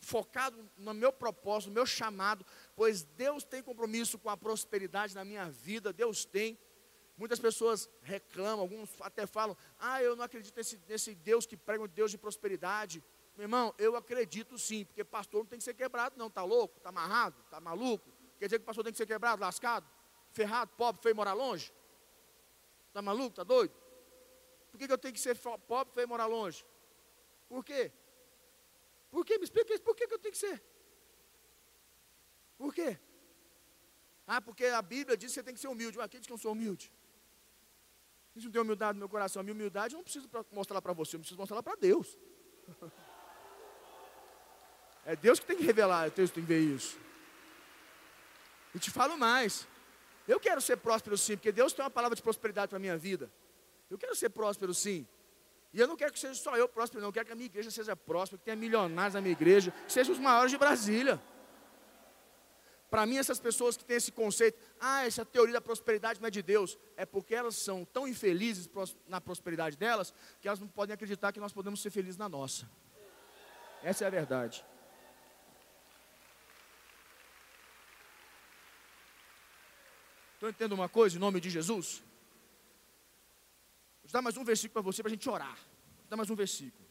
focado 0.00 0.70
no 0.76 0.94
meu 0.94 1.12
propósito, 1.12 1.70
no 1.70 1.74
meu 1.74 1.86
chamado, 1.86 2.44
pois 2.76 3.02
Deus 3.02 3.42
tem 3.42 3.62
compromisso 3.62 4.18
com 4.18 4.30
a 4.30 4.36
prosperidade 4.36 5.14
na 5.14 5.24
minha 5.24 5.50
vida, 5.50 5.92
Deus 5.92 6.24
tem. 6.24 6.58
Muitas 7.16 7.38
pessoas 7.38 7.88
reclamam, 8.02 8.60
alguns 8.60 8.90
até 9.00 9.26
falam: 9.26 9.56
Ah, 9.78 10.02
eu 10.02 10.14
não 10.14 10.24
acredito 10.24 10.56
nesse, 10.56 10.80
nesse 10.88 11.14
Deus 11.14 11.46
que 11.46 11.56
prega 11.56 11.82
um 11.82 11.88
Deus 11.88 12.10
de 12.10 12.18
prosperidade. 12.18 13.02
Meu 13.36 13.44
irmão, 13.44 13.74
eu 13.78 13.96
acredito 13.96 14.56
sim, 14.58 14.84
porque 14.84 15.02
pastor 15.02 15.40
não 15.40 15.46
tem 15.46 15.58
que 15.58 15.64
ser 15.64 15.74
quebrado, 15.74 16.16
não. 16.16 16.28
Está 16.28 16.44
louco? 16.44 16.76
Está 16.78 16.90
amarrado? 16.90 17.40
Está 17.44 17.60
maluco? 17.60 18.08
Quer 18.38 18.46
dizer 18.46 18.58
que 18.58 18.64
pastor 18.64 18.84
tem 18.84 18.92
que 18.92 18.96
ser 18.96 19.06
quebrado, 19.06 19.40
lascado, 19.40 19.88
ferrado, 20.30 20.70
pobre, 20.76 21.02
feio 21.02 21.16
morar 21.16 21.32
longe? 21.32 21.72
Está 22.88 23.02
maluco? 23.02 23.30
Está 23.30 23.42
doido? 23.42 23.74
Por 24.70 24.78
que, 24.78 24.86
que 24.86 24.92
eu 24.92 24.98
tenho 24.98 25.14
que 25.14 25.20
ser 25.20 25.36
pobre, 25.66 25.92
feio 25.94 26.08
morar 26.08 26.26
longe? 26.26 26.64
Por 27.48 27.64
quê? 27.64 27.92
Por 29.10 29.24
quê? 29.24 29.38
Me 29.38 29.44
explica 29.44 29.72
isso. 29.72 29.82
Por 29.82 29.94
que, 29.94 30.06
que 30.06 30.14
eu 30.14 30.18
tenho 30.18 30.32
que 30.32 30.38
ser? 30.38 30.62
Por 32.56 32.72
quê? 32.74 32.98
Ah, 34.26 34.40
porque 34.40 34.66
a 34.66 34.82
Bíblia 34.82 35.16
diz 35.16 35.30
que 35.30 35.34
você 35.34 35.42
tem 35.42 35.54
que 35.54 35.60
ser 35.60 35.68
humilde. 35.68 36.00
Ah, 36.00 36.08
quem 36.08 36.20
diz 36.20 36.26
que 36.26 36.32
eu 36.32 36.38
sou 36.38 36.52
humilde? 36.52 36.92
Isso 38.34 38.46
não 38.46 38.52
tem 38.52 38.62
humildade 38.62 38.94
no 38.94 39.00
meu 39.00 39.08
coração. 39.08 39.40
A 39.40 39.42
minha 39.42 39.54
humildade 39.54 39.94
eu 39.94 39.98
não 39.98 40.04
preciso 40.04 40.28
mostrar 40.50 40.80
para 40.82 40.92
você, 40.92 41.16
eu 41.16 41.20
preciso 41.20 41.38
mostrar 41.38 41.62
para 41.62 41.76
Deus. 41.76 42.18
É 45.06 45.14
Deus 45.14 45.38
que 45.38 45.46
tem 45.46 45.56
que 45.56 45.64
revelar, 45.64 46.10
Deus 46.10 46.30
tem 46.30 46.42
que 46.42 46.48
ver 46.48 46.60
isso. 46.60 46.98
E 48.74 48.78
te 48.78 48.90
falo 48.90 49.16
mais. 49.16 49.66
Eu 50.26 50.40
quero 50.40 50.60
ser 50.60 50.76
próspero 50.76 51.16
sim, 51.18 51.36
porque 51.36 51.52
Deus 51.52 51.72
tem 51.72 51.84
uma 51.84 51.90
palavra 51.90 52.16
de 52.16 52.22
prosperidade 52.22 52.68
para 52.68 52.76
a 52.76 52.80
minha 52.80 52.96
vida. 52.96 53.30
Eu 53.90 53.98
quero 53.98 54.14
ser 54.14 54.30
próspero 54.30 54.72
sim. 54.72 55.06
E 55.72 55.80
eu 55.80 55.86
não 55.86 55.96
quero 55.96 56.12
que 56.12 56.18
seja 56.18 56.34
só 56.34 56.56
eu 56.56 56.68
próspero, 56.68 57.00
não. 57.00 57.08
Eu 57.08 57.12
quero 57.12 57.26
que 57.26 57.32
a 57.32 57.34
minha 57.34 57.46
igreja 57.46 57.70
seja 57.70 57.94
próspera, 57.94 58.38
que 58.38 58.44
tenha 58.44 58.56
milionários 58.56 59.14
na 59.14 59.20
minha 59.20 59.32
igreja, 59.32 59.70
que 59.70 59.92
sejam 59.92 60.14
os 60.14 60.20
maiores 60.20 60.50
de 60.50 60.56
Brasília. 60.56 61.20
Para 62.88 63.04
mim, 63.06 63.18
essas 63.18 63.40
pessoas 63.40 63.76
que 63.76 63.84
têm 63.84 63.96
esse 63.96 64.12
conceito, 64.12 64.56
ah, 64.80 65.04
essa 65.04 65.24
teoria 65.24 65.54
da 65.54 65.60
prosperidade 65.60 66.20
não 66.20 66.28
é 66.28 66.30
de 66.30 66.42
Deus, 66.42 66.78
é 66.96 67.04
porque 67.04 67.34
elas 67.34 67.56
são 67.56 67.84
tão 67.84 68.06
infelizes 68.06 68.70
na 69.08 69.20
prosperidade 69.20 69.76
delas, 69.76 70.14
que 70.40 70.46
elas 70.46 70.60
não 70.60 70.68
podem 70.68 70.94
acreditar 70.94 71.32
que 71.32 71.40
nós 71.40 71.52
podemos 71.52 71.82
ser 71.82 71.90
felizes 71.90 72.16
na 72.16 72.28
nossa. 72.28 72.70
Essa 73.82 74.04
é 74.04 74.06
a 74.06 74.10
verdade. 74.10 74.64
Estão 80.44 80.50
entendendo 80.50 80.72
uma 80.74 80.90
coisa 80.90 81.16
em 81.16 81.18
nome 81.18 81.40
de 81.40 81.48
Jesus? 81.48 82.04
Vou 84.02 84.12
dar 84.12 84.20
mais 84.20 84.36
um 84.36 84.44
versículo 84.44 84.74
para 84.74 84.82
você 84.82 85.02
para 85.02 85.08
a 85.08 85.14
gente 85.14 85.26
orar. 85.26 85.56
Vou 85.56 86.06
dar 86.10 86.18
mais 86.18 86.28
um 86.28 86.34
versículo. 86.34 86.84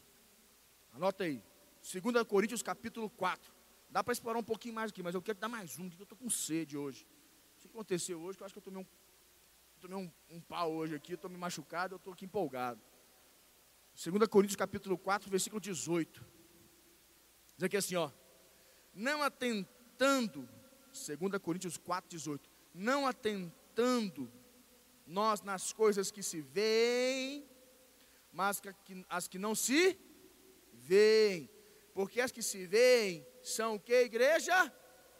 Anota 0.92 1.22
aí. 1.22 1.40
2 1.80 2.24
Coríntios 2.26 2.64
capítulo 2.64 3.08
4. 3.10 3.54
Dá 3.90 4.02
para 4.02 4.12
explorar 4.12 4.40
um 4.40 4.42
pouquinho 4.42 4.74
mais 4.74 4.90
aqui, 4.90 5.04
mas 5.04 5.14
eu 5.14 5.22
quero 5.22 5.38
dar 5.38 5.48
mais 5.48 5.78
um, 5.78 5.88
porque 5.88 6.02
eu 6.02 6.04
estou 6.04 6.18
com 6.18 6.28
sede 6.28 6.76
hoje. 6.76 7.06
O 7.56 7.60
que 7.60 7.68
aconteceu 7.68 8.20
hoje, 8.20 8.36
que 8.36 8.42
eu 8.42 8.44
acho 8.44 8.52
que 8.52 8.58
eu 8.58 8.62
tomei 8.62 8.82
um, 8.82 8.86
tomei 9.78 9.98
um, 9.98 10.10
um 10.36 10.40
pau 10.40 10.72
hoje 10.72 10.96
aqui, 10.96 11.12
estou 11.12 11.30
me 11.30 11.36
machucado, 11.36 11.94
eu 11.94 11.98
estou 11.98 12.12
aqui 12.12 12.24
empolgado. 12.24 12.80
2 14.04 14.26
Coríntios 14.26 14.56
capítulo 14.56 14.98
4, 14.98 15.30
versículo 15.30 15.60
18. 15.60 16.26
Diz 17.54 17.62
aqui 17.62 17.76
assim, 17.76 17.94
ó. 17.94 18.10
Não 18.92 19.22
atentando, 19.22 20.48
2 21.06 21.40
Coríntios 21.40 21.76
4, 21.76 22.10
18. 22.10 22.53
Não 22.74 23.06
atentando 23.06 24.30
nós 25.06 25.40
nas 25.40 25.72
coisas 25.72 26.10
que 26.10 26.22
se 26.22 26.40
veem, 26.40 27.48
mas 28.32 28.60
as 29.08 29.28
que 29.28 29.38
não 29.38 29.54
se 29.54 29.98
veem. 30.72 31.48
Porque 31.94 32.20
as 32.20 32.32
que 32.32 32.42
se 32.42 32.66
veem 32.66 33.24
são 33.42 33.76
o 33.76 33.80
que, 33.80 33.94
igreja? 33.94 34.70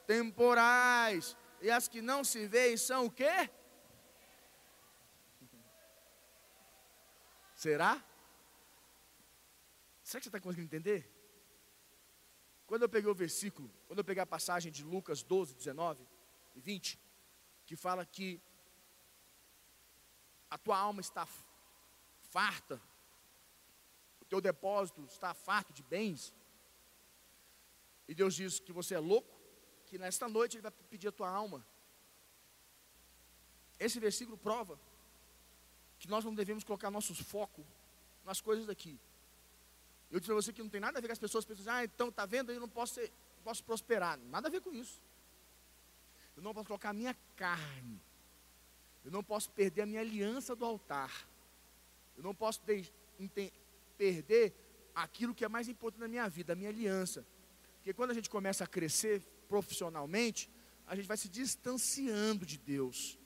Temporais. 0.06 1.36
E 1.62 1.70
as 1.70 1.86
que 1.86 2.02
não 2.02 2.24
se 2.24 2.46
veem 2.46 2.76
são 2.76 3.06
o 3.06 3.10
que? 3.10 3.50
Será? 7.54 8.04
Será 10.02 10.20
que 10.20 10.24
você 10.24 10.28
está 10.28 10.40
conseguindo 10.40 10.66
entender? 10.66 11.10
Quando 12.66 12.82
eu 12.82 12.88
peguei 12.88 13.10
o 13.10 13.14
versículo, 13.14 13.70
quando 13.86 14.00
eu 14.00 14.04
peguei 14.04 14.22
a 14.22 14.26
passagem 14.26 14.72
de 14.72 14.82
Lucas 14.82 15.22
12, 15.22 15.54
19 15.54 16.06
e 16.54 16.60
20, 16.60 16.98
que 17.66 17.76
fala 17.76 18.04
que 18.04 18.40
a 20.50 20.58
tua 20.58 20.78
alma 20.78 21.00
está 21.00 21.26
farta, 22.30 22.80
o 24.20 24.24
teu 24.24 24.40
depósito 24.40 25.04
está 25.04 25.34
farto 25.34 25.72
de 25.72 25.82
bens, 25.82 26.34
e 28.06 28.14
Deus 28.14 28.34
diz 28.34 28.60
que 28.60 28.72
você 28.72 28.94
é 28.94 28.98
louco, 28.98 29.34
que 29.86 29.98
nesta 29.98 30.28
noite 30.28 30.56
Ele 30.56 30.62
vai 30.62 30.70
pedir 30.70 31.08
a 31.08 31.12
tua 31.12 31.28
alma. 31.28 31.66
Esse 33.78 33.98
versículo 33.98 34.36
prova 34.36 34.78
que 35.98 36.08
nós 36.08 36.24
não 36.24 36.34
devemos 36.34 36.64
colocar 36.64 36.90
nossos 36.90 37.18
focos 37.20 37.64
nas 38.24 38.40
coisas 38.40 38.66
daqui. 38.66 38.98
Eu 40.10 40.20
disse 40.20 40.28
para 40.28 40.34
você 40.36 40.52
que 40.52 40.62
não 40.62 40.68
tem 40.68 40.80
nada 40.80 40.98
a 40.98 41.00
ver 41.00 41.08
com 41.08 41.12
as 41.12 41.18
pessoas 41.18 41.44
pensam, 41.44 41.72
ah, 41.72 41.84
então 41.84 42.08
está 42.08 42.26
vendo, 42.26 42.52
eu 42.52 42.60
não 42.60 42.68
posso, 42.68 42.94
ser, 42.94 43.12
posso 43.42 43.64
prosperar. 43.64 44.18
Nada 44.18 44.48
a 44.48 44.50
ver 44.50 44.60
com 44.60 44.72
isso. 44.72 45.00
Eu 46.36 46.42
não 46.42 46.52
posso 46.52 46.66
colocar 46.66 46.90
a 46.90 46.94
minha 46.94 47.14
carne 47.36 48.00
eu 49.04 49.10
não 49.10 49.22
posso 49.22 49.50
perder 49.50 49.82
a 49.82 49.86
minha 49.86 50.00
aliança 50.00 50.56
do 50.56 50.64
altar. 50.64 51.28
Eu 52.16 52.22
não 52.22 52.34
posso 52.34 52.60
perder 53.98 54.54
aquilo 54.94 55.34
que 55.34 55.44
é 55.44 55.48
mais 55.48 55.68
importante 55.68 56.00
na 56.00 56.08
minha 56.08 56.28
vida, 56.28 56.54
a 56.54 56.56
minha 56.56 56.70
aliança. 56.70 57.26
Porque 57.76 57.92
quando 57.92 58.12
a 58.12 58.14
gente 58.14 58.30
começa 58.30 58.64
a 58.64 58.66
crescer 58.66 59.22
profissionalmente, 59.46 60.50
a 60.86 60.96
gente 60.96 61.06
vai 61.06 61.18
se 61.18 61.28
distanciando 61.28 62.46
de 62.46 62.56
Deus. 62.56 63.18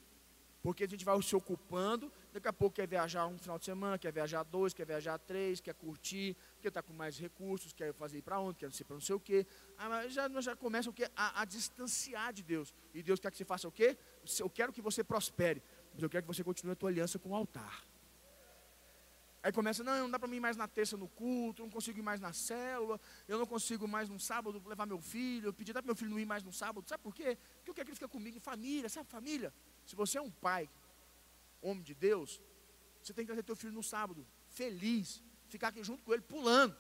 Porque 0.61 0.83
a 0.83 0.89
gente 0.89 1.05
vai 1.05 1.23
se 1.23 1.37
ocupando, 1.37 2.13
daqui 2.33 2.49
a 2.49 2.53
pouco 2.53 2.75
quer 2.75 2.89
viajar 2.89 3.29
um 3.29 3.39
final 3.39 3.59
de 3.59 3.65
semana, 3.65 3.97
quer 3.97 4.13
viajar 4.13 4.43
dois, 4.43 4.75
quer 4.75 4.85
viajar 4.85 5.17
três, 5.19 5.61
quer 5.61 5.75
curtir, 5.75 6.37
quer 6.61 6.69
estar 6.69 6.83
com 6.83 6.93
mais 6.93 7.19
recursos, 7.19 7.73
quer 7.73 7.93
fazer 7.95 8.23
para 8.23 8.39
onde, 8.41 8.59
quer 8.59 8.73
ser 8.73 8.85
para 8.85 8.95
não 8.95 9.01
sei 9.01 9.15
o 9.15 9.21
quê. 9.21 9.47
Ah, 9.77 10.09
já, 10.09 10.29
já 10.41 10.57
começa 10.57 10.91
o 10.91 10.93
quê? 10.93 11.11
A, 11.17 11.43
a, 11.43 11.45
distanciar 11.45 12.33
de 12.33 12.43
Deus. 12.43 12.75
E 12.95 13.03
Deus 13.03 13.21
quer 13.21 13.31
que 13.31 13.37
você 13.37 13.45
faça 13.45 13.69
o 13.69 13.73
quê? 13.73 13.97
Eu 14.39 14.51
quero 14.51 14.73
que 14.73 14.81
você 14.81 15.03
prospere, 15.05 15.63
mas 15.93 16.03
eu 16.03 16.11
quero 16.11 16.25
que 16.27 16.35
você 16.35 16.45
continue 16.45 16.73
a 16.73 16.77
tua 16.77 16.91
aliança 16.91 17.19
com 17.19 17.31
o 17.31 17.35
altar. 17.35 17.85
Aí 19.43 19.53
começa, 19.53 19.85
não, 19.85 19.97
não 20.01 20.11
dá 20.11 20.19
para 20.19 20.29
mim 20.29 20.37
ir 20.37 20.41
mais 20.41 20.57
na 20.57 20.67
terça 20.67 20.97
no 20.97 21.09
culto, 21.09 21.63
não 21.63 21.71
consigo 21.71 21.99
ir 21.99 22.03
mais 22.03 22.21
na 22.21 22.33
célula, 22.33 23.01
eu 23.29 23.39
não 23.39 23.47
consigo 23.47 23.87
mais 23.87 24.09
no 24.09 24.19
sábado 24.19 24.61
levar 24.67 24.85
meu 24.85 25.01
filho, 25.01 25.49
eu 25.49 25.53
pedi 25.53 25.71
até 25.71 25.81
para 25.81 25.87
meu 25.87 25.95
filho 25.95 26.11
não 26.11 26.19
ir 26.19 26.27
mais 26.27 26.43
no 26.43 26.53
sábado, 26.53 26.89
sabe 26.89 27.03
por 27.03 27.15
quê? 27.15 27.39
Porque 27.57 27.71
eu 27.71 27.75
quero 27.75 27.87
que 27.87 27.93
ele 27.93 27.99
fique 27.99 28.11
comigo 28.11 28.37
em 28.37 28.41
família, 28.41 28.89
sabe 28.89 29.09
família? 29.09 29.55
Se 29.87 29.95
você 29.95 30.19
é 30.19 30.21
um 30.21 30.31
pai, 30.31 30.69
homem 31.63 31.85
de 31.85 31.95
Deus, 31.95 32.43
você 33.01 33.13
tem 33.13 33.25
que 33.25 33.29
trazer 33.29 33.45
teu 33.45 33.55
filho 33.55 33.73
no 33.73 33.83
sábado, 33.83 34.27
feliz, 34.49 35.23
ficar 35.49 35.69
aqui 35.69 35.83
junto 35.83 36.03
com 36.05 36.13
ele 36.13 36.23
pulando, 36.23 36.77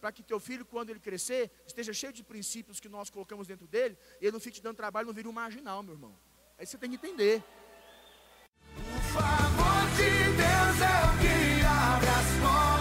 para 0.00 0.12
que 0.12 0.22
teu 0.22 0.38
filho, 0.38 0.64
quando 0.64 0.90
ele 0.90 1.00
crescer, 1.00 1.50
esteja 1.66 1.92
cheio 1.92 2.12
de 2.12 2.22
princípios 2.22 2.80
que 2.80 2.88
nós 2.88 3.10
colocamos 3.10 3.46
dentro 3.46 3.66
dele, 3.66 3.96
e 4.20 4.26
ele 4.26 4.32
não 4.32 4.40
fique 4.40 4.56
te 4.56 4.62
dando 4.62 4.76
trabalho, 4.76 5.06
não 5.06 5.14
vire 5.14 5.28
um 5.28 5.32
marginal, 5.32 5.82
meu 5.82 5.94
irmão. 5.94 6.14
Aí 6.58 6.66
você 6.66 6.78
tem 6.78 6.90
que 6.90 6.96
entender. 6.96 7.42
O 8.76 9.00
favor 9.12 9.90
de 9.96 10.10
Deus 10.42 10.80
é 10.80 10.96
o 11.06 11.18
que 11.20 11.64
abre 11.64 12.08
as 12.08 12.40
portas. 12.40 12.73